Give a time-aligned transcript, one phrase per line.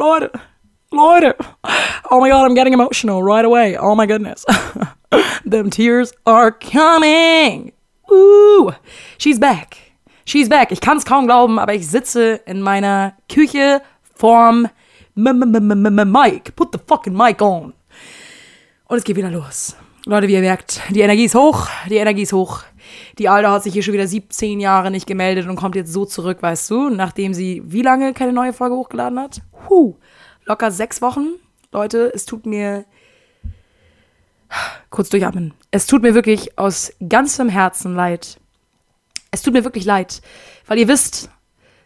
[0.00, 0.30] Leute,
[0.92, 1.36] Leute.
[2.10, 3.76] Oh my God, I'm getting emotional right away.
[3.76, 4.46] Oh my goodness.
[5.44, 7.72] Them tears are coming.
[8.08, 8.72] Woo.
[9.18, 9.76] She's back.
[10.24, 10.72] She's back.
[10.72, 13.82] Ich kann es kaum glauben, aber ich sitze in meiner Küche
[14.14, 14.70] vorm
[15.14, 16.56] Mic.
[16.56, 17.74] Put the fucking mic on.
[18.88, 19.76] Und es geht wieder los.
[20.06, 22.62] Leute, wie ihr merkt, die Energie ist hoch, die Energie ist hoch.
[23.18, 26.04] Die Alte hat sich hier schon wieder 17 Jahre nicht gemeldet und kommt jetzt so
[26.04, 29.42] zurück, weißt du, nachdem sie wie lange keine neue Folge hochgeladen hat?
[29.68, 29.96] Huh,
[30.44, 31.28] locker sechs Wochen.
[31.72, 32.84] Leute, es tut mir
[34.90, 35.54] kurz durchatmen.
[35.70, 38.40] Es tut mir wirklich aus ganzem Herzen leid.
[39.30, 40.22] Es tut mir wirklich leid,
[40.66, 41.30] weil ihr wisst,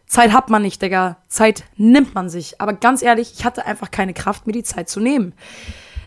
[0.07, 1.19] Zeit hat man nicht, Digga.
[1.29, 2.61] Zeit nimmt man sich.
[2.61, 5.35] Aber ganz ehrlich, ich hatte einfach keine Kraft, mir die Zeit zu nehmen.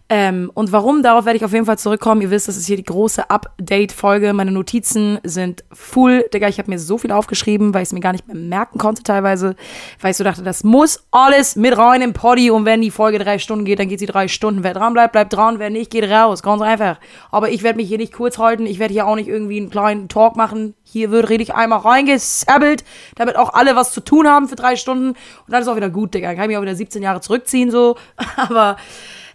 [0.09, 2.21] Ähm, und warum, darauf werde ich auf jeden Fall zurückkommen.
[2.21, 4.31] Ihr wisst, das ist hier die große Update-Folge.
[4.31, 6.23] Meine Notizen sind full.
[6.33, 8.80] Digga, ich habe mir so viel aufgeschrieben, weil ich es mir gar nicht mehr merken
[8.80, 9.57] konnte teilweise.
[9.99, 12.52] Weil ich so dachte, das muss alles mit rein im Poddy.
[12.52, 14.63] Und wenn die Folge drei Stunden geht, dann geht sie drei Stunden.
[14.63, 15.59] Wer dran bleibt, bleibt dran.
[15.59, 16.42] Wer nicht, geht raus.
[16.42, 16.99] Ganz einfach.
[17.30, 18.66] Aber ich werde mich hier nicht kurz halten.
[18.66, 20.73] Ich werde hier auch nicht irgendwie einen kleinen Talk machen.
[20.83, 25.09] Hier wird richtig einmal reingesabbelt, damit auch alle was zu tun haben für drei Stunden.
[25.09, 25.17] Und
[25.49, 26.27] dann ist auch wieder gut, Digga.
[26.27, 27.97] Dann kann ich mich auch wieder 17 Jahre zurückziehen, so.
[28.38, 28.77] Aber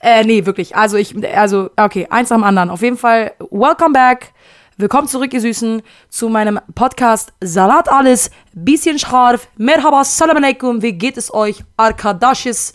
[0.02, 0.76] äh, nee, wirklich.
[0.76, 2.70] Also ich, also, okay, eins nach dem anderen.
[2.70, 4.32] Auf jeden Fall, welcome back.
[4.76, 9.46] Willkommen zurück, ihr Süßen, zu meinem Podcast Salat alles, bisschen scharf.
[9.56, 11.62] Merhaba, salam alaikum, wie geht es euch?
[11.76, 12.72] Arkadashis.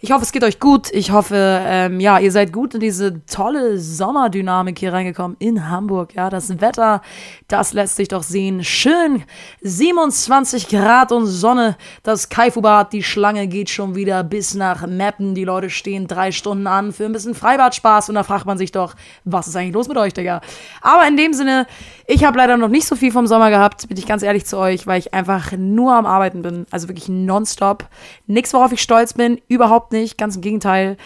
[0.00, 0.92] Ich hoffe, es geht euch gut.
[0.92, 6.14] Ich hoffe, ähm, ja, ihr seid gut in diese tolle Sommerdynamik hier reingekommen in Hamburg.
[6.14, 7.02] Ja, das Wetter,
[7.48, 8.62] das lässt sich doch sehen.
[8.62, 9.24] Schön
[9.62, 11.76] 27 Grad und Sonne.
[12.04, 15.34] Das Kaifubad, die Schlange geht schon wieder bis nach Meppen.
[15.34, 18.08] Die Leute stehen drei Stunden an für ein bisschen Freibad-Spaß.
[18.08, 20.42] Und da fragt man sich doch, was ist eigentlich los mit euch, Digga?
[20.80, 21.66] Aber in dem Sinne,
[22.06, 24.58] ich habe leider noch nicht so viel vom Sommer gehabt, bin ich ganz ehrlich zu
[24.58, 26.66] euch, weil ich einfach nur am Arbeiten bin.
[26.70, 27.88] Also wirklich nonstop.
[28.28, 29.40] Nichts, worauf ich stolz bin.
[29.48, 30.96] Überhaupt überhaupt nicht, ganz im Gegenteil.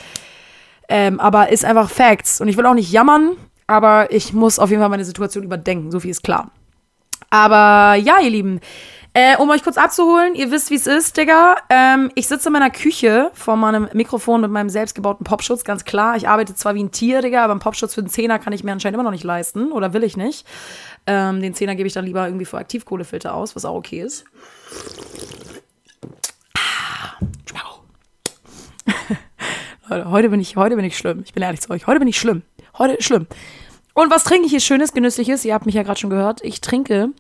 [0.89, 2.41] Ähm, aber ist einfach Facts.
[2.41, 5.91] Und ich will auch nicht jammern, aber ich muss auf jeden Fall meine Situation überdenken,
[5.91, 6.51] so viel ist klar.
[7.31, 8.61] Aber ja, ihr Lieben,
[9.15, 11.57] äh, um euch kurz abzuholen, ihr wisst, wie es ist, Digga.
[11.71, 16.17] Ähm, ich sitze in meiner Küche vor meinem Mikrofon mit meinem selbstgebauten Popschutz, ganz klar.
[16.17, 18.65] Ich arbeite zwar wie ein Tier, Digga, aber einen Popschutz für den Zehner kann ich
[18.65, 19.73] mir anscheinend immer noch nicht leisten.
[19.73, 20.47] Oder will ich nicht.
[21.07, 24.25] Ähm, den Zehner gebe ich dann lieber irgendwie für Aktivkohlefilter aus, was auch okay ist.
[29.89, 31.23] Leute, heute bin ich, heute bin ich schlimm.
[31.25, 31.87] Ich bin ehrlich zu euch.
[31.87, 32.43] Heute bin ich schlimm.
[32.79, 33.27] Heute ist schlimm.
[33.95, 35.45] Und was trinke ich hier Schönes, Genüssliches?
[35.45, 36.43] Ihr habt mich ja gerade schon gehört.
[36.43, 37.11] Ich trinke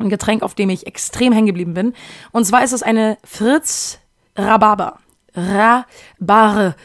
[0.00, 1.94] ein Getränk, auf dem ich extrem hängen geblieben bin.
[2.32, 3.98] Und zwar ist es eine Fritz
[4.36, 4.98] Rhabarber.
[5.34, 6.76] Rhabarber.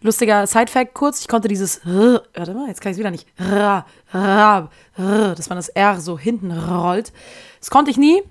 [0.00, 3.26] Lustiger Sidefact kurz, ich konnte dieses R, warte mal, jetzt kann ich es wieder nicht.
[3.38, 7.10] R, R, R, dass man das R so hinten rollt.
[7.58, 8.22] Das konnte ich nie.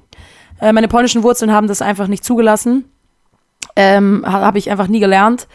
[0.62, 2.93] Äh, meine polnischen Wurzeln haben das einfach nicht zugelassen.
[3.76, 5.48] Ähm, habe ich einfach nie gelernt.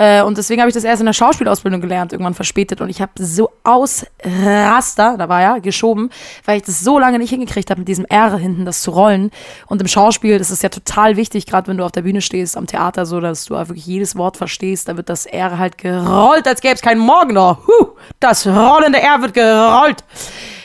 [0.00, 2.80] Äh, und deswegen habe ich das erst in der Schauspielausbildung gelernt, irgendwann verspätet.
[2.80, 6.08] Und ich habe so aus Raster, da war ja, geschoben,
[6.46, 9.30] weil ich das so lange nicht hingekriegt habe, mit diesem R hinten das zu rollen.
[9.66, 12.56] Und im Schauspiel, das ist ja total wichtig, gerade wenn du auf der Bühne stehst,
[12.56, 14.88] am Theater, so, dass du wirklich jedes Wort verstehst.
[14.88, 17.66] Da wird das R halt gerollt, als gäbe es keinen Morgen noch.
[17.66, 17.88] Huh,
[18.20, 20.02] das rollende R wird gerollt.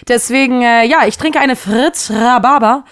[0.07, 2.85] Deswegen, äh, ja, ich trinke eine Fritz Rhabarber.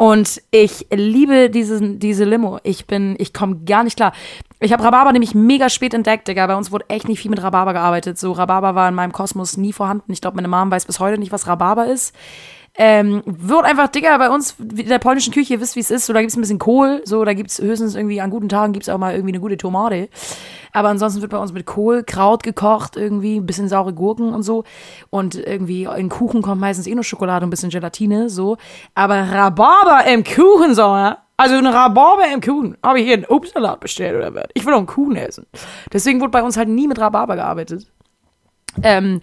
[0.00, 2.58] Und ich liebe diesen, diese Limo.
[2.62, 4.14] Ich bin, ich komme gar nicht klar.
[4.62, 6.46] Ich habe Rhabarber nämlich mega spät entdeckt, Digga.
[6.46, 8.18] Bei uns wurde echt nicht viel mit Rhabarber gearbeitet.
[8.18, 10.12] So, Rhabarber war in meinem Kosmos nie vorhanden.
[10.12, 12.14] Ich glaube, meine Mom weiß bis heute nicht, was Rhabarber ist.
[12.74, 16.06] Ähm, wird einfach, Digga, bei uns in der polnischen Küche, ihr wisst, wie es ist,
[16.06, 18.48] so, da gibt es ein bisschen Kohl, so, da gibt es höchstens irgendwie, an guten
[18.48, 20.08] Tagen gibt es auch mal irgendwie eine gute Tomate.
[20.72, 24.44] Aber ansonsten wird bei uns mit Kohl, Kraut gekocht, irgendwie, ein bisschen saure Gurken und
[24.44, 24.64] so.
[25.08, 28.56] Und irgendwie in Kuchen kommt meistens eh nur Schokolade und ein bisschen Gelatine, so.
[28.94, 31.18] Aber Rhabarber im Kuchen, so, ja?
[31.40, 32.76] Also eine Rhabarber im Kuchen.
[32.82, 34.48] Habe ich hier einen Obstsalat bestellt oder was?
[34.52, 35.46] Ich will auch einen Kuchen essen.
[35.90, 37.90] Deswegen wurde bei uns halt nie mit Rhabarber gearbeitet.
[38.82, 39.22] Ähm,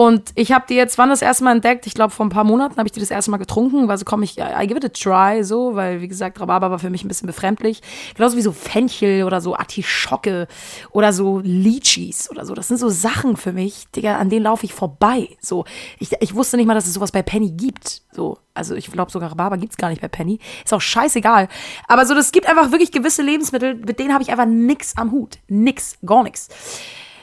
[0.00, 1.86] und ich habe die jetzt, wann das erste Mal entdeckt?
[1.86, 3.86] Ich glaube, vor ein paar Monaten habe ich die das erste Mal getrunken.
[3.86, 6.78] weil so komm ich, I give it a try, so, weil, wie gesagt, Rhabarber war
[6.78, 7.82] für mich ein bisschen befremdlich.
[8.14, 10.48] Genauso wie so Fenchel oder so Artischocke
[10.92, 12.54] oder so Litchis oder so.
[12.54, 15.36] Das sind so Sachen für mich, Digga, an denen laufe ich vorbei.
[15.38, 15.66] So,
[15.98, 18.00] ich, ich wusste nicht mal, dass es sowas bei Penny gibt.
[18.10, 20.38] So, also ich glaube sogar Rhabarber gibt es gar nicht bei Penny.
[20.64, 21.48] Ist auch scheißegal.
[21.88, 25.12] Aber so, das gibt einfach wirklich gewisse Lebensmittel, mit denen habe ich einfach nix am
[25.12, 25.36] Hut.
[25.46, 26.48] Nix, gar nichts.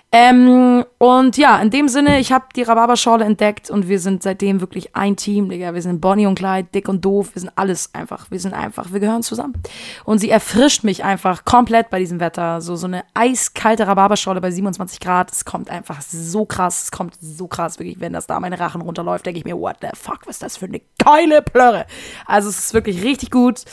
[0.10, 4.62] Ähm, und ja, in dem Sinne, ich habe die Rhabarberschorle entdeckt und wir sind seitdem
[4.62, 5.74] wirklich ein Team, Digga.
[5.74, 7.32] Wir sind Bonnie und Clyde, dick und doof.
[7.34, 8.32] Wir sind alles einfach.
[8.32, 9.62] Wir sind einfach, wir gehören zusammen.
[10.06, 12.62] Und sie erfrischt mich einfach komplett bei diesem Wetter.
[12.62, 15.30] So, so eine eiskalte Rhabarberschorle bei 27 Grad.
[15.34, 16.84] Es kommt einfach so krass.
[16.84, 18.00] Es kommt so krass, wirklich.
[18.00, 20.58] Wenn das da meine Rachen runterläuft, denke ich mir, what the fuck, was ist das
[20.58, 21.86] für eine geile Plörre.
[22.26, 23.66] Also, es ist wirklich richtig gut.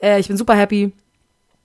[0.00, 0.92] Äh, ich bin super happy.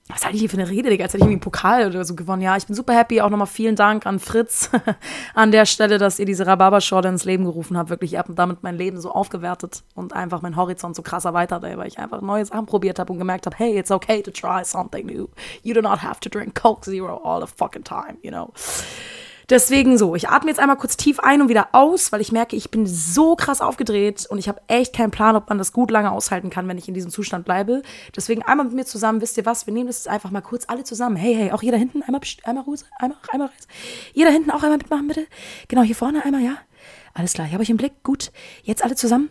[0.07, 1.03] Was halte ich hier für eine Rede, Digga?
[1.03, 2.43] Als hätte ich irgendwie einen Pokal oder so gewonnen.
[2.43, 3.21] Ja, ich bin super happy.
[3.21, 4.69] Auch nochmal vielen Dank an Fritz
[5.33, 7.89] an der Stelle, dass ihr diese Rhabarberschorle ins Leben gerufen habt.
[7.89, 11.63] Wirklich, ihr habt damit mein Leben so aufgewertet und einfach mein Horizont so krass erweitert,
[11.63, 14.29] ey, weil ich einfach neue Sachen probiert habe und gemerkt habe, hey, it's okay to
[14.29, 15.27] try something new.
[15.63, 18.53] You do not have to drink Coke Zero all the fucking time, you know.
[19.49, 22.55] Deswegen so, ich atme jetzt einmal kurz tief ein und wieder aus, weil ich merke,
[22.55, 25.91] ich bin so krass aufgedreht und ich habe echt keinen Plan, ob man das gut
[25.91, 27.83] lange aushalten kann, wenn ich in diesem Zustand bleibe.
[28.15, 30.65] Deswegen einmal mit mir zusammen, wisst ihr was, wir nehmen das jetzt einfach mal kurz
[30.67, 31.15] alle zusammen.
[31.15, 33.49] Hey, hey, auch hier da hinten, einmal, einmal Ruhe, einmal, einmal.
[34.13, 35.27] Ihr da hinten auch einmal mitmachen, bitte.
[35.67, 36.57] Genau, hier vorne einmal, ja.
[37.13, 38.31] Alles klar, ich habe euch im Blick, gut.
[38.63, 39.29] Jetzt alle zusammen.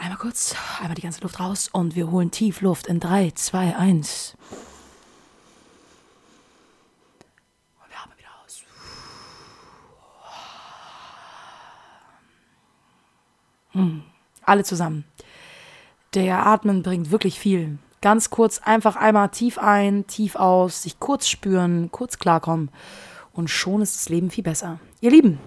[0.00, 3.76] Einmal kurz, einmal die ganze Luft raus und wir holen tief Luft in 3, 2,
[3.76, 4.36] 1.
[13.76, 14.02] Hm.
[14.42, 15.04] Alle zusammen.
[16.14, 17.78] Der Atmen bringt wirklich viel.
[18.00, 22.70] Ganz kurz einfach einmal tief ein, tief aus, sich kurz spüren, kurz klarkommen.
[23.32, 24.78] Und schon ist das Leben viel besser.
[25.00, 25.38] Ihr Lieben,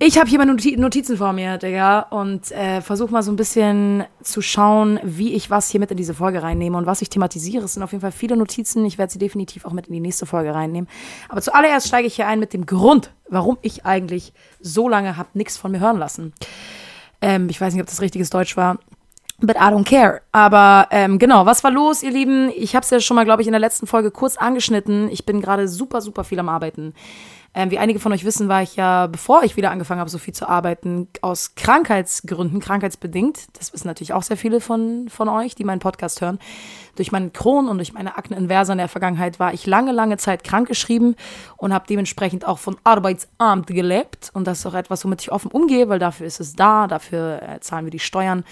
[0.00, 4.04] ich habe hier meine Notizen vor mir, Digga, und äh, versuche mal so ein bisschen
[4.22, 7.64] zu schauen, wie ich was hier mit in diese Folge reinnehme und was ich thematisiere.
[7.64, 8.84] Es sind auf jeden Fall viele Notizen.
[8.86, 10.88] Ich werde sie definitiv auch mit in die nächste Folge reinnehmen.
[11.28, 15.30] Aber zuallererst steige ich hier ein mit dem Grund, warum ich eigentlich so lange habe
[15.34, 16.32] nichts von mir hören lassen.
[17.20, 18.78] Ähm, ich weiß nicht, ob das richtiges Deutsch war.
[19.40, 20.22] But I don't care.
[20.32, 22.50] Aber ähm, genau, was war los, ihr Lieben?
[22.56, 25.08] Ich habe es ja schon mal, glaube ich, in der letzten Folge kurz angeschnitten.
[25.10, 26.92] Ich bin gerade super, super viel am Arbeiten.
[27.54, 30.18] Ähm, wie einige von euch wissen, war ich ja, bevor ich wieder angefangen habe, so
[30.18, 35.54] viel zu arbeiten, aus Krankheitsgründen, krankheitsbedingt, das wissen natürlich auch sehr viele von, von euch,
[35.54, 36.38] die meinen Podcast hören,
[36.96, 40.18] durch meinen Kron und durch meine Akne inversa in der Vergangenheit war ich lange, lange
[40.18, 41.16] Zeit krankgeschrieben
[41.56, 44.30] und habe dementsprechend auch von Arbeitsamt gelebt.
[44.34, 47.40] Und das ist auch etwas, womit ich offen umgehe, weil dafür ist es da, dafür
[47.42, 48.44] äh, zahlen wir die Steuern.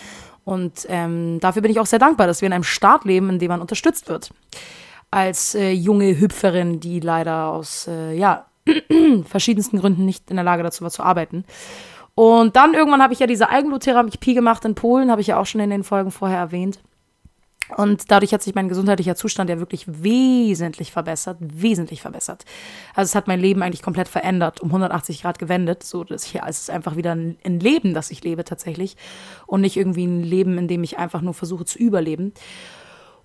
[0.44, 3.38] Und ähm, dafür bin ich auch sehr dankbar, dass wir in einem Staat leben, in
[3.40, 4.31] dem man unterstützt wird.
[5.10, 8.45] Als äh, junge Hüpferin, die leider aus, äh, ja,
[9.25, 11.45] verschiedensten Gründen nicht in der Lage dazu war zu arbeiten.
[12.15, 15.47] Und dann irgendwann habe ich ja diese Eigenbluttherapie gemacht in Polen, habe ich ja auch
[15.47, 16.81] schon in den Folgen vorher erwähnt.
[17.77, 22.45] Und dadurch hat sich mein gesundheitlicher Zustand ja wirklich wesentlich verbessert, wesentlich verbessert.
[22.95, 26.41] Also es hat mein Leben eigentlich komplett verändert, um 180 Grad gewendet, so dass ich,
[26.41, 28.97] es ist einfach wieder ein Leben, das ich lebe tatsächlich
[29.47, 32.33] und nicht irgendwie ein Leben, in dem ich einfach nur versuche zu überleben.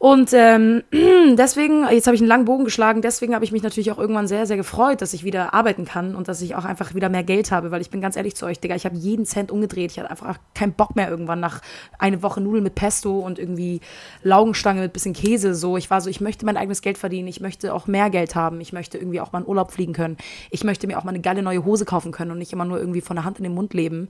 [0.01, 0.81] Und ähm,
[1.37, 4.27] deswegen, jetzt habe ich einen langen Bogen geschlagen, deswegen habe ich mich natürlich auch irgendwann
[4.27, 7.21] sehr, sehr gefreut, dass ich wieder arbeiten kann und dass ich auch einfach wieder mehr
[7.23, 9.91] Geld habe, weil ich bin ganz ehrlich zu euch, Digga, ich habe jeden Cent umgedreht.
[9.91, 11.61] Ich hatte einfach keinen Bock mehr irgendwann nach
[11.99, 13.79] eine Woche Nudeln mit Pesto und irgendwie
[14.23, 15.53] Laugenstange mit bisschen Käse.
[15.53, 18.33] So, ich war so, ich möchte mein eigenes Geld verdienen, ich möchte auch mehr Geld
[18.33, 20.17] haben, ich möchte irgendwie auch mal in Urlaub fliegen können,
[20.49, 22.79] ich möchte mir auch mal eine geile neue Hose kaufen können und nicht immer nur
[22.79, 24.09] irgendwie von der Hand in den Mund leben,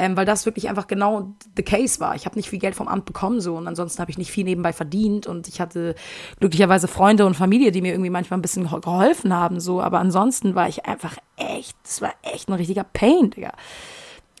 [0.00, 2.16] ähm, weil das wirklich einfach genau the case war.
[2.16, 4.42] Ich habe nicht viel Geld vom Amt bekommen so und ansonsten habe ich nicht viel
[4.42, 5.94] nebenbei verdient und ich hatte
[6.40, 10.54] glücklicherweise Freunde und Familie, die mir irgendwie manchmal ein bisschen geholfen haben, so, aber ansonsten
[10.54, 13.52] war ich einfach echt, das war echt ein richtiger Pain, Digga.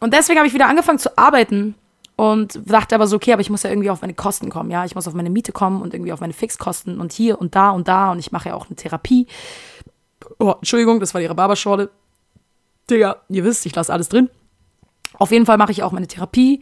[0.00, 1.74] Und deswegen habe ich wieder angefangen zu arbeiten
[2.16, 4.84] und dachte aber so, okay, aber ich muss ja irgendwie auf meine Kosten kommen, ja,
[4.84, 7.70] ich muss auf meine Miete kommen und irgendwie auf meine Fixkosten und hier und da
[7.70, 9.26] und da und ich mache ja auch eine Therapie.
[10.38, 11.90] Oh, Entschuldigung, das war ihre Barberschorle.
[12.90, 14.30] Digga, ihr wisst, ich lasse alles drin.
[15.14, 16.60] Auf jeden Fall mache ich auch meine Therapie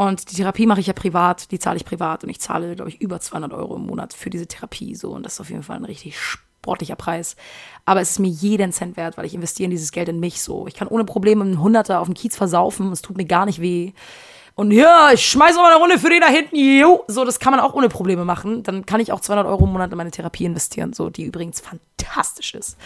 [0.00, 2.88] und die Therapie mache ich ja privat, die zahle ich privat und ich zahle, glaube
[2.88, 4.94] ich, über 200 Euro im Monat für diese Therapie.
[4.94, 7.36] So, und das ist auf jeden Fall ein richtig sportlicher Preis.
[7.84, 10.40] Aber es ist mir jeden Cent wert, weil ich investiere in dieses Geld in mich
[10.40, 10.66] so.
[10.66, 13.60] Ich kann ohne Probleme einen Hunderter auf dem Kiez versaufen, es tut mir gar nicht
[13.60, 13.92] weh.
[14.54, 16.56] Und ja, ich schmeiße mal eine Runde für den da hinten.
[16.56, 17.04] Jo.
[17.06, 18.62] So, das kann man auch ohne Probleme machen.
[18.62, 21.60] Dann kann ich auch 200 Euro im Monat in meine Therapie investieren, so, die übrigens
[21.60, 22.78] fantastisch ist.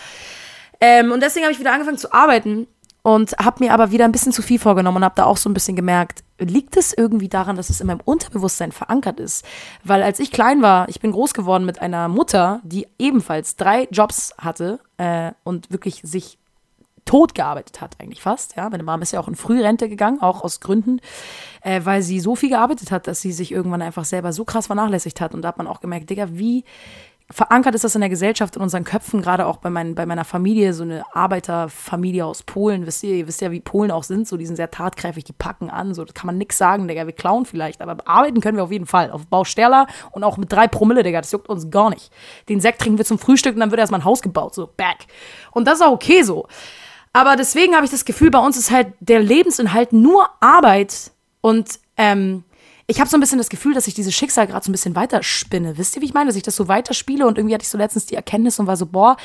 [0.80, 2.66] Ähm, und deswegen habe ich wieder angefangen zu arbeiten
[3.06, 5.50] und habe mir aber wieder ein bisschen zu viel vorgenommen und habe da auch so
[5.50, 9.44] ein bisschen gemerkt, liegt es irgendwie daran, dass es in meinem Unterbewusstsein verankert ist?
[9.84, 13.86] Weil als ich klein war, ich bin groß geworden mit einer Mutter, die ebenfalls drei
[13.90, 16.38] Jobs hatte äh, und wirklich sich
[17.04, 18.56] tot gearbeitet hat, eigentlich fast.
[18.56, 21.00] Ja, meine Mama ist ja auch in Frührente gegangen, auch aus Gründen,
[21.60, 24.68] äh, weil sie so viel gearbeitet hat, dass sie sich irgendwann einfach selber so krass
[24.68, 25.34] vernachlässigt hat.
[25.34, 26.64] Und da hat man auch gemerkt, Digga, wie
[27.34, 30.24] verankert ist das in der Gesellschaft, in unseren Köpfen, gerade auch bei, mein, bei meiner
[30.24, 32.86] Familie, so eine Arbeiterfamilie aus Polen.
[32.86, 35.32] Wisst ihr, ihr wisst ja, wie Polen auch sind, so die sind sehr tatkräftig, die
[35.32, 38.56] packen an, so das kann man nix sagen, Digga, wir klauen vielleicht, aber arbeiten können
[38.56, 39.10] wir auf jeden Fall.
[39.10, 42.12] Auf Bausterler und auch mit drei Promille, Digga, das juckt uns gar nicht.
[42.48, 44.98] Den Sekt trinken wir zum Frühstück und dann wird erstmal ein Haus gebaut, so back.
[45.50, 46.46] Und das ist auch okay so.
[47.12, 51.10] Aber deswegen habe ich das Gefühl, bei uns ist halt der Lebensinhalt nur Arbeit
[51.40, 52.44] und ähm,
[52.86, 54.94] ich habe so ein bisschen das Gefühl, dass ich dieses Schicksal gerade so ein bisschen
[54.94, 55.78] weiterspinne.
[55.78, 56.26] Wisst ihr, wie ich meine?
[56.26, 58.76] Dass ich das so weiterspiele und irgendwie hatte ich so letztens die Erkenntnis und war
[58.76, 59.16] so, boah,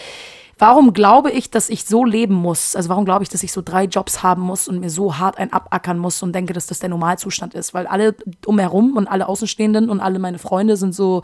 [0.57, 2.75] warum glaube ich, dass ich so leben muss?
[2.75, 5.37] Also warum glaube ich, dass ich so drei Jobs haben muss und mir so hart
[5.37, 7.73] ein abackern muss und denke, dass das der Normalzustand ist?
[7.73, 11.23] Weil alle umherum und alle Außenstehenden und alle meine Freunde sind so,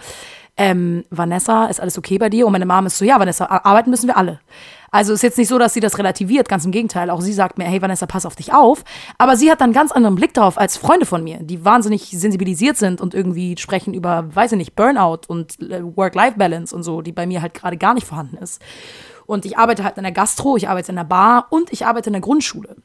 [0.57, 2.45] ähm, Vanessa, ist alles okay bei dir?
[2.45, 4.39] Und meine Mom ist so, ja, Vanessa, arbeiten müssen wir alle.
[4.91, 7.09] Also ist jetzt nicht so, dass sie das relativiert, ganz im Gegenteil.
[7.09, 8.83] Auch sie sagt mir, hey Vanessa, pass auf dich auf.
[9.17, 12.09] Aber sie hat dann einen ganz anderen Blick drauf als Freunde von mir, die wahnsinnig
[12.11, 17.01] sensibilisiert sind und irgendwie sprechen über, weiß ich nicht, Burnout und äh, Work-Life-Balance und so,
[17.01, 18.61] die bei mir halt gerade gar nicht vorhanden ist.
[19.25, 22.09] Und ich arbeite halt in der Gastro, ich arbeite in der Bar und ich arbeite
[22.09, 22.75] in der Grundschule.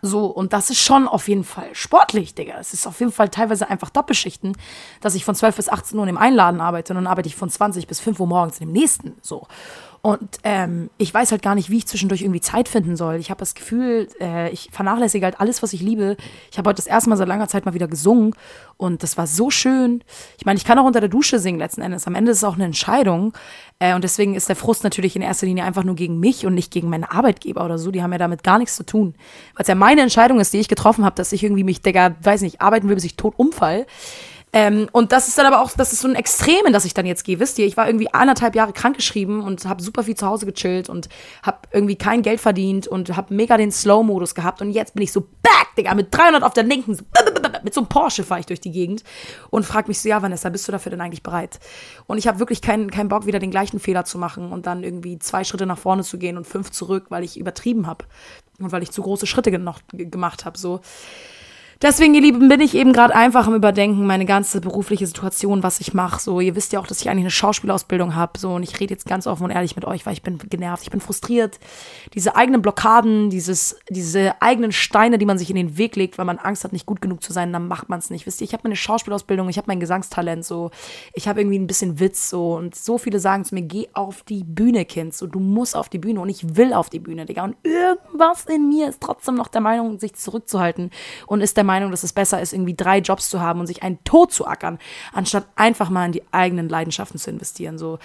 [0.00, 2.54] So, und das ist schon auf jeden Fall sportlich, Digga.
[2.58, 4.56] Es ist auf jeden Fall teilweise einfach Doppelschichten,
[5.00, 7.50] dass ich von 12 bis 18 Uhr im Einladen arbeite und dann arbeite ich von
[7.50, 9.14] 20 bis 5 Uhr morgens in dem nächsten.
[9.20, 9.46] So.
[10.04, 13.16] Und ähm, ich weiß halt gar nicht, wie ich zwischendurch irgendwie Zeit finden soll.
[13.16, 16.16] Ich habe das Gefühl, äh, ich vernachlässige halt alles, was ich liebe.
[16.50, 18.34] Ich habe heute das erste Mal seit langer Zeit mal wieder gesungen
[18.76, 20.02] und das war so schön.
[20.38, 22.08] Ich meine, ich kann auch unter der Dusche singen letzten Endes.
[22.08, 23.32] Am Ende ist es auch eine Entscheidung.
[23.78, 26.54] Äh, und deswegen ist der Frust natürlich in erster Linie einfach nur gegen mich und
[26.54, 27.92] nicht gegen meine Arbeitgeber oder so.
[27.92, 29.14] Die haben ja damit gar nichts zu tun.
[29.54, 32.16] Weil es ja meine Entscheidung ist, die ich getroffen habe, dass ich irgendwie mich, Digga,
[32.20, 33.86] weiß nicht, arbeiten will, bis ich tot umfall.
[34.54, 36.92] Ähm, und das ist dann aber auch, das ist so ein Extrem, in das ich
[36.92, 37.40] dann jetzt gehe.
[37.40, 40.90] Wisst ihr, ich war irgendwie anderthalb Jahre krankgeschrieben und habe super viel zu Hause gechillt
[40.90, 41.08] und
[41.42, 44.60] habe irgendwie kein Geld verdient und habe mega den Slow-Modus gehabt.
[44.60, 47.04] Und jetzt bin ich so back, Digga, mit 300 auf der linken, so,
[47.64, 49.04] mit so einem Porsche fahre ich durch die Gegend
[49.48, 51.58] und frage mich so, ja, Vanessa, bist du dafür denn eigentlich bereit?
[52.06, 54.84] Und ich habe wirklich keinen keinen Bock, wieder den gleichen Fehler zu machen und dann
[54.84, 58.04] irgendwie zwei Schritte nach vorne zu gehen und fünf zurück, weil ich übertrieben habe
[58.58, 60.58] und weil ich zu große Schritte noch gemacht habe.
[60.58, 60.80] So.
[61.82, 65.80] Deswegen, ihr Lieben, bin ich eben gerade einfach am Überdenken, meine ganze berufliche Situation, was
[65.80, 66.20] ich mache.
[66.20, 68.38] So, ihr wisst ja auch, dass ich eigentlich eine Schauspielausbildung habe.
[68.38, 70.84] So, und ich rede jetzt ganz offen und ehrlich mit euch, weil ich bin genervt,
[70.84, 71.58] ich bin frustriert.
[72.14, 76.24] Diese eigenen Blockaden, dieses, diese eigenen Steine, die man sich in den Weg legt, weil
[76.24, 78.26] man Angst hat, nicht gut genug zu sein, dann macht man es nicht.
[78.26, 80.70] Wisst ihr, ich habe meine Schauspielausbildung, ich habe mein Gesangstalent, so,
[81.14, 84.22] ich habe irgendwie ein bisschen Witz, so, und so viele sagen zu mir, geh auf
[84.22, 87.26] die Bühne, Kind, so, du musst auf die Bühne und ich will auf die Bühne,
[87.26, 87.42] Digga.
[87.42, 90.92] Und irgendwas in mir ist trotzdem noch der Meinung, sich zurückzuhalten
[91.26, 93.66] und ist der Meinung, Meinung, dass es besser ist, irgendwie drei Jobs zu haben und
[93.66, 94.78] sich einen Tod zu ackern,
[95.12, 97.78] anstatt einfach mal in die eigenen Leidenschaften zu investieren.
[97.78, 97.98] So.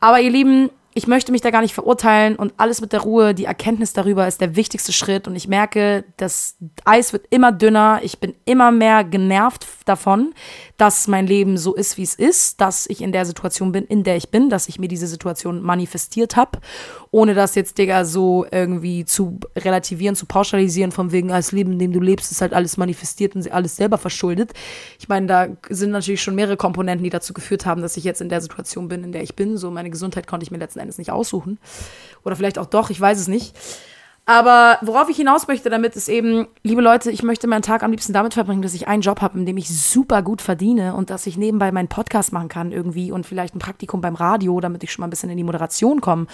[0.00, 3.34] Aber ihr Lieben, ich möchte mich da gar nicht verurteilen und alles mit der Ruhe,
[3.34, 8.00] die Erkenntnis darüber ist der wichtigste Schritt und ich merke, das Eis wird immer dünner,
[8.02, 10.32] ich bin immer mehr genervt davon,
[10.76, 14.02] dass mein Leben so ist, wie es ist, dass ich in der Situation bin, in
[14.02, 16.58] der ich bin, dass ich mir diese Situation manifestiert habe,
[17.10, 21.78] ohne das jetzt, Digga, so irgendwie zu relativieren, zu pauschalisieren, von wegen, als Leben, in
[21.78, 24.52] dem du lebst, ist halt alles manifestiert und alles selber verschuldet.
[24.98, 28.20] Ich meine, da sind natürlich schon mehrere Komponenten, die dazu geführt haben, dass ich jetzt
[28.20, 29.56] in der Situation bin, in der ich bin.
[29.56, 31.58] So, meine Gesundheit konnte ich mir letzten Endes nicht aussuchen.
[32.24, 33.54] Oder vielleicht auch doch, ich weiß es nicht.
[34.26, 37.90] Aber worauf ich hinaus möchte damit ist eben, liebe Leute, ich möchte meinen Tag am
[37.90, 41.10] liebsten damit verbringen, dass ich einen Job habe, in dem ich super gut verdiene und
[41.10, 44.82] dass ich nebenbei meinen Podcast machen kann irgendwie und vielleicht ein Praktikum beim Radio, damit
[44.82, 46.26] ich schon mal ein bisschen in die Moderation komme.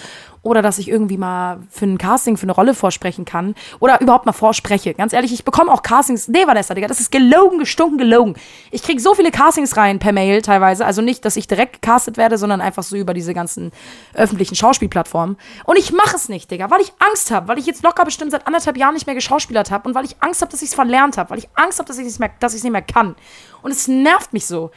[0.42, 3.56] Oder dass ich irgendwie mal für ein Casting, für eine Rolle vorsprechen kann.
[3.80, 4.94] Oder überhaupt mal vorspreche.
[4.94, 6.28] Ganz ehrlich, ich bekomme auch Castings.
[6.28, 8.36] Nee, Vanessa, Digga, das ist gelogen, gestunken, gelogen.
[8.70, 10.86] Ich kriege so viele Castings rein per Mail teilweise.
[10.86, 13.72] Also nicht, dass ich direkt gecastet werde, sondern einfach so über diese ganzen
[14.14, 15.36] öffentlichen Schauspielplattformen.
[15.64, 18.04] Und ich mache es nicht, Digga, weil ich Angst habe, weil ich jetzt jetzt locker
[18.04, 20.68] bestimmt seit anderthalb Jahren nicht mehr geschauspielert habe und weil ich Angst habe, dass ich
[20.68, 23.16] es verlernt habe, weil ich Angst habe, dass ich es nicht, nicht mehr kann.
[23.62, 24.70] Und es nervt mich so.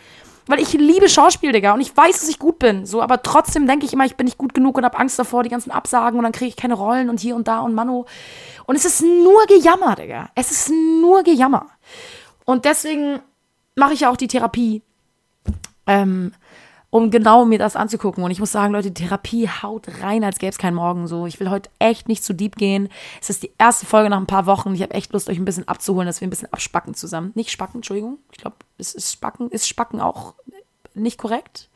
[0.45, 2.85] Weil ich liebe Schauspiel, Digga, und ich weiß, dass ich gut bin.
[2.85, 5.41] So, aber trotzdem denke ich immer, ich bin nicht gut genug und habe Angst davor,
[5.43, 8.05] die ganzen Absagen und dann kriege ich keine Rollen und hier und da und Mano.
[8.65, 10.29] Und es ist nur Gejammer, Digga.
[10.35, 11.67] Es ist nur Gejammer.
[12.43, 13.19] Und deswegen
[13.75, 14.81] mache ich ja auch die Therapie.
[15.87, 16.33] Ähm,
[16.93, 18.23] um genau mir das anzugucken.
[18.23, 21.25] Und ich muss sagen, Leute, Therapie haut rein, als gäbe es keinen Morgen so.
[21.25, 22.87] Ich will heute echt nicht zu deep gehen.
[23.19, 24.75] Es ist die erste Folge nach ein paar Wochen.
[24.75, 27.31] Ich habe echt Lust, euch ein bisschen abzuholen, dass wir ein bisschen abspacken zusammen.
[27.33, 28.19] Nicht spacken, Entschuldigung.
[28.31, 29.49] Ich glaube, es ist spacken.
[29.49, 30.35] Ist spacken auch
[30.93, 31.71] nicht korrekt?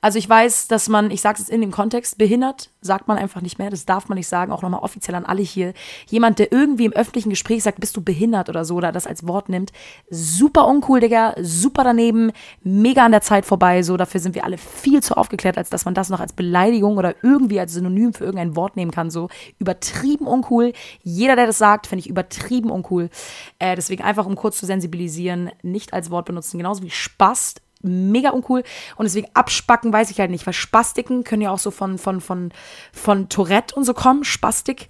[0.00, 3.40] Also ich weiß, dass man, ich sage es in dem Kontext, behindert sagt man einfach
[3.40, 3.70] nicht mehr.
[3.70, 5.72] Das darf man nicht sagen, auch nochmal offiziell an alle hier.
[6.08, 9.26] Jemand, der irgendwie im öffentlichen Gespräch sagt, bist du behindert oder so, oder das als
[9.26, 9.72] Wort nimmt,
[10.10, 13.82] super uncool, Digga, super daneben, mega an der Zeit vorbei.
[13.82, 16.96] So, dafür sind wir alle viel zu aufgeklärt, als dass man das noch als Beleidigung
[16.96, 19.10] oder irgendwie als Synonym für irgendein Wort nehmen kann.
[19.10, 19.28] So,
[19.58, 20.72] übertrieben uncool.
[21.02, 23.10] Jeder, der das sagt, finde ich übertrieben uncool.
[23.58, 26.58] Äh, deswegen einfach, um kurz zu sensibilisieren, nicht als Wort benutzen.
[26.58, 28.62] Genauso wie Spast mega uncool.
[28.96, 32.20] Und deswegen abspacken weiß ich halt nicht, weil Spastiken können ja auch so von, von,
[32.20, 32.52] von,
[32.92, 34.88] von Tourette und so kommen, Spastik.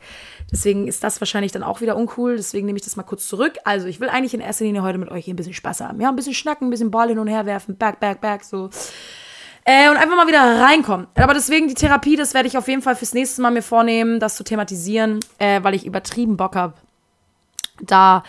[0.51, 2.37] Deswegen ist das wahrscheinlich dann auch wieder uncool.
[2.37, 3.57] Deswegen nehme ich das mal kurz zurück.
[3.65, 6.01] Also, ich will eigentlich in erster Linie heute mit euch hier ein bisschen Spaß haben.
[6.01, 8.71] Ja, ein bisschen schnacken, ein bisschen Ball hin und her werfen, back, back, back, so.
[9.65, 11.09] Äh, und einfach mal wieder reinkommen.
[11.15, 14.19] Aber deswegen die Therapie, das werde ich auf jeden Fall fürs nächste Mal mir vornehmen,
[14.19, 16.73] das zu thematisieren, äh, weil ich übertrieben Bock habe,
[17.83, 18.23] da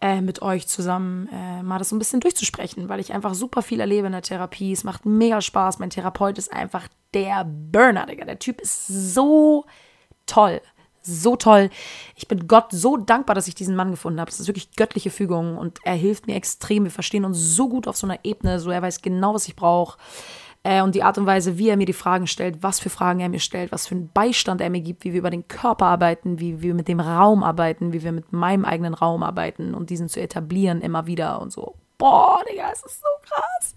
[0.00, 3.62] äh, mit euch zusammen äh, mal das so ein bisschen durchzusprechen, weil ich einfach super
[3.62, 4.72] viel erlebe in der Therapie.
[4.72, 5.78] Es macht mega Spaß.
[5.78, 8.24] Mein Therapeut ist einfach der Burner, Digga.
[8.24, 9.64] Der Typ ist so
[10.26, 10.60] toll.
[11.02, 11.70] So toll.
[12.16, 14.30] Ich bin Gott so dankbar, dass ich diesen Mann gefunden habe.
[14.30, 16.84] Es ist wirklich göttliche Fügung und er hilft mir extrem.
[16.84, 18.58] Wir verstehen uns so gut auf so einer Ebene.
[18.58, 19.98] So, er weiß genau, was ich brauche.
[20.66, 23.20] Äh, und die Art und Weise, wie er mir die Fragen stellt, was für Fragen
[23.20, 25.86] er mir stellt, was für einen Beistand er mir gibt, wie wir über den Körper
[25.86, 29.90] arbeiten, wie wir mit dem Raum arbeiten, wie wir mit meinem eigenen Raum arbeiten und
[29.90, 31.76] diesen zu etablieren immer wieder und so.
[31.98, 33.74] Boah, Digga, es ist so krass.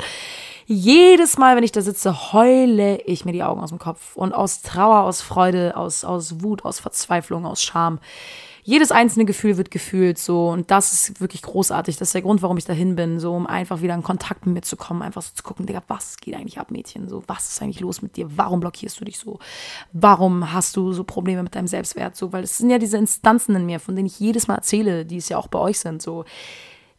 [0.65, 4.15] Jedes Mal, wenn ich da sitze, heule ich mir die Augen aus dem Kopf.
[4.15, 7.99] Und aus Trauer, aus Freude, aus, aus Wut, aus Verzweiflung, aus Scham
[8.63, 11.97] jedes einzelne Gefühl wird gefühlt so und das ist wirklich großartig.
[11.97, 14.55] Das ist der Grund, warum ich dahin bin, so um einfach wieder in Kontakt mit
[14.55, 17.09] mir zu kommen, einfach so zu gucken, Digga, was geht eigentlich ab, Mädchen?
[17.09, 18.27] So, was ist eigentlich los mit dir?
[18.37, 19.39] Warum blockierst du dich so?
[19.93, 22.15] Warum hast du so Probleme mit deinem Selbstwert?
[22.15, 25.05] So, weil es sind ja diese Instanzen in mir, von denen ich jedes Mal erzähle,
[25.05, 26.01] die es ja auch bei euch sind.
[26.01, 26.25] So,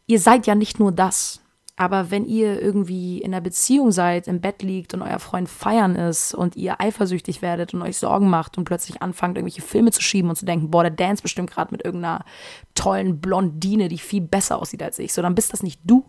[0.07, 1.41] ihr seid ja nicht nur das.
[1.81, 5.95] Aber wenn ihr irgendwie in einer Beziehung seid, im Bett liegt und euer Freund feiern
[5.95, 9.99] ist und ihr eifersüchtig werdet und euch Sorgen macht und plötzlich anfangt, irgendwelche Filme zu
[9.99, 12.23] schieben und zu denken, boah, der dance bestimmt gerade mit irgendeiner
[12.75, 16.05] tollen Blondine, die viel besser aussieht als ich, so dann bist das nicht du.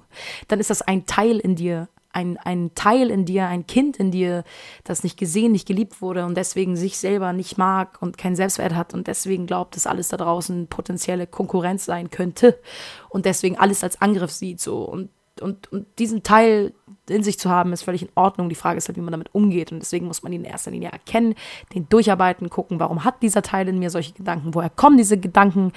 [0.49, 4.11] Dann ist das ein Teil in dir, ein, ein Teil in dir, ein Kind in
[4.11, 4.45] dir,
[4.85, 8.75] das nicht gesehen, nicht geliebt wurde und deswegen sich selber nicht mag und keinen Selbstwert
[8.75, 12.61] hat und deswegen glaubt, dass alles da draußen potenzielle Konkurrenz sein könnte
[13.09, 15.09] und deswegen alles als Angriff sieht so und
[15.41, 16.73] und, und diesen Teil
[17.09, 18.49] in sich zu haben, ist völlig in Ordnung.
[18.49, 19.73] Die Frage ist halt, wie man damit umgeht.
[19.73, 21.35] Und deswegen muss man ihn in erster Linie erkennen,
[21.75, 25.73] den durcharbeiten, gucken, warum hat dieser Teil in mir solche Gedanken, woher kommen diese Gedanken,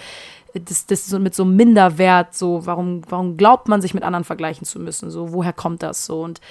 [0.54, 4.66] das, das so mit so Minderwert, so, warum, warum glaubt man, sich mit anderen vergleichen
[4.66, 6.22] zu müssen, so, woher kommt das so?
[6.22, 6.42] Und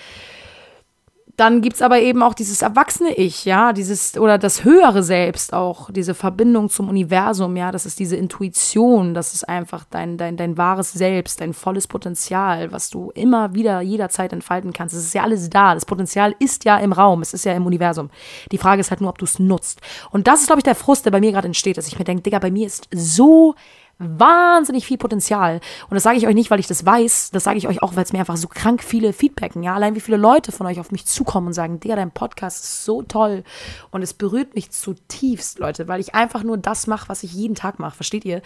[1.36, 5.52] dann gibt es aber eben auch dieses erwachsene Ich, ja, dieses oder das höhere Selbst
[5.52, 10.36] auch, diese Verbindung zum Universum, ja, das ist diese Intuition, das ist einfach dein, dein,
[10.36, 14.94] dein wahres Selbst, dein volles Potenzial, was du immer wieder jederzeit entfalten kannst.
[14.94, 15.74] Es ist ja alles da.
[15.74, 18.10] Das Potenzial ist ja im Raum, es ist ja im Universum.
[18.52, 19.80] Die Frage ist halt nur, ob du es nutzt.
[20.10, 22.04] Und das ist, glaube ich, der Frust, der bei mir gerade entsteht, dass ich mir
[22.04, 23.54] denke, Digga, bei mir ist so
[23.98, 25.60] wahnsinnig viel Potenzial.
[25.88, 27.96] Und das sage ich euch nicht, weil ich das weiß, das sage ich euch auch,
[27.96, 30.80] weil es mir einfach so krank viele Feedbacken, ja, allein wie viele Leute von euch
[30.80, 33.44] auf mich zukommen und sagen, Digga, dein Podcast ist so toll
[33.90, 37.54] und es berührt mich zutiefst, Leute, weil ich einfach nur das mache, was ich jeden
[37.54, 38.42] Tag mache, versteht ihr?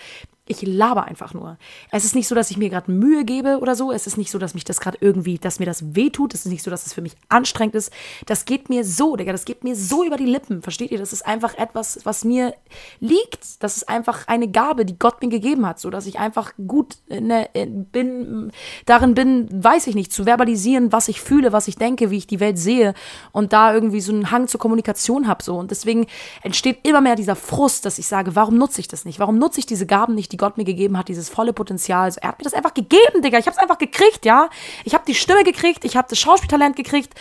[0.48, 1.58] Ich laber einfach nur.
[1.90, 3.92] Es ist nicht so, dass ich mir gerade Mühe gebe oder so.
[3.92, 6.34] Es ist nicht so, dass mich das gerade irgendwie, dass mir das wehtut.
[6.34, 7.92] Es ist nicht so, dass es für mich anstrengend ist.
[8.26, 10.62] Das geht mir so, Digga, das geht mir so über die Lippen.
[10.62, 10.98] Versteht ihr?
[10.98, 12.54] Das ist einfach etwas, was mir
[13.00, 13.62] liegt.
[13.62, 16.96] Das ist einfach eine Gabe, die Gott mir gegeben hat, so dass ich einfach gut
[17.08, 17.48] ne,
[17.92, 18.52] bin,
[18.86, 22.26] darin bin, weiß ich nicht, zu verbalisieren, was ich fühle, was ich denke, wie ich
[22.26, 22.94] die Welt sehe
[23.32, 25.56] und da irgendwie so einen Hang zur Kommunikation habe so.
[25.56, 26.06] Und deswegen
[26.42, 29.18] entsteht immer mehr dieser Frust, dass ich sage, warum nutze ich das nicht?
[29.18, 32.04] Warum nutze ich diese Gaben nicht, die Gott mir gegeben hat, dieses volle Potenzial.
[32.04, 33.38] Also er hat mir das einfach gegeben, Digga.
[33.38, 34.48] Ich habe es einfach gekriegt, ja.
[34.84, 37.14] Ich habe die Stimme gekriegt, ich habe das Schauspieltalent gekriegt.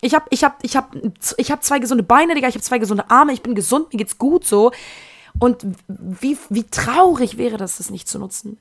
[0.00, 0.96] Ich habe ich hab, ich hab,
[1.36, 2.48] ich hab zwei gesunde Beine, Digga.
[2.48, 3.32] Ich habe zwei gesunde Arme.
[3.32, 4.72] Ich bin gesund, mir geht's gut so.
[5.38, 8.58] Und wie, wie traurig wäre das, das nicht zu nutzen.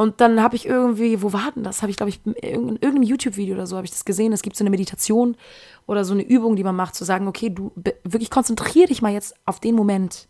[0.00, 1.82] Und dann habe ich irgendwie, wo war denn das?
[1.82, 2.34] Habe ich, glaube ich, in
[2.76, 4.32] irgendeinem YouTube-Video oder so habe ich das gesehen.
[4.32, 5.36] Es gibt so eine Meditation
[5.86, 7.70] oder so eine Übung, die man macht, zu sagen, okay, du
[8.04, 10.28] wirklich konzentrier dich mal jetzt auf den Moment.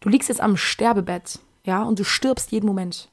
[0.00, 3.10] Du liegst jetzt am Sterbebett ja, und du stirbst jeden Moment.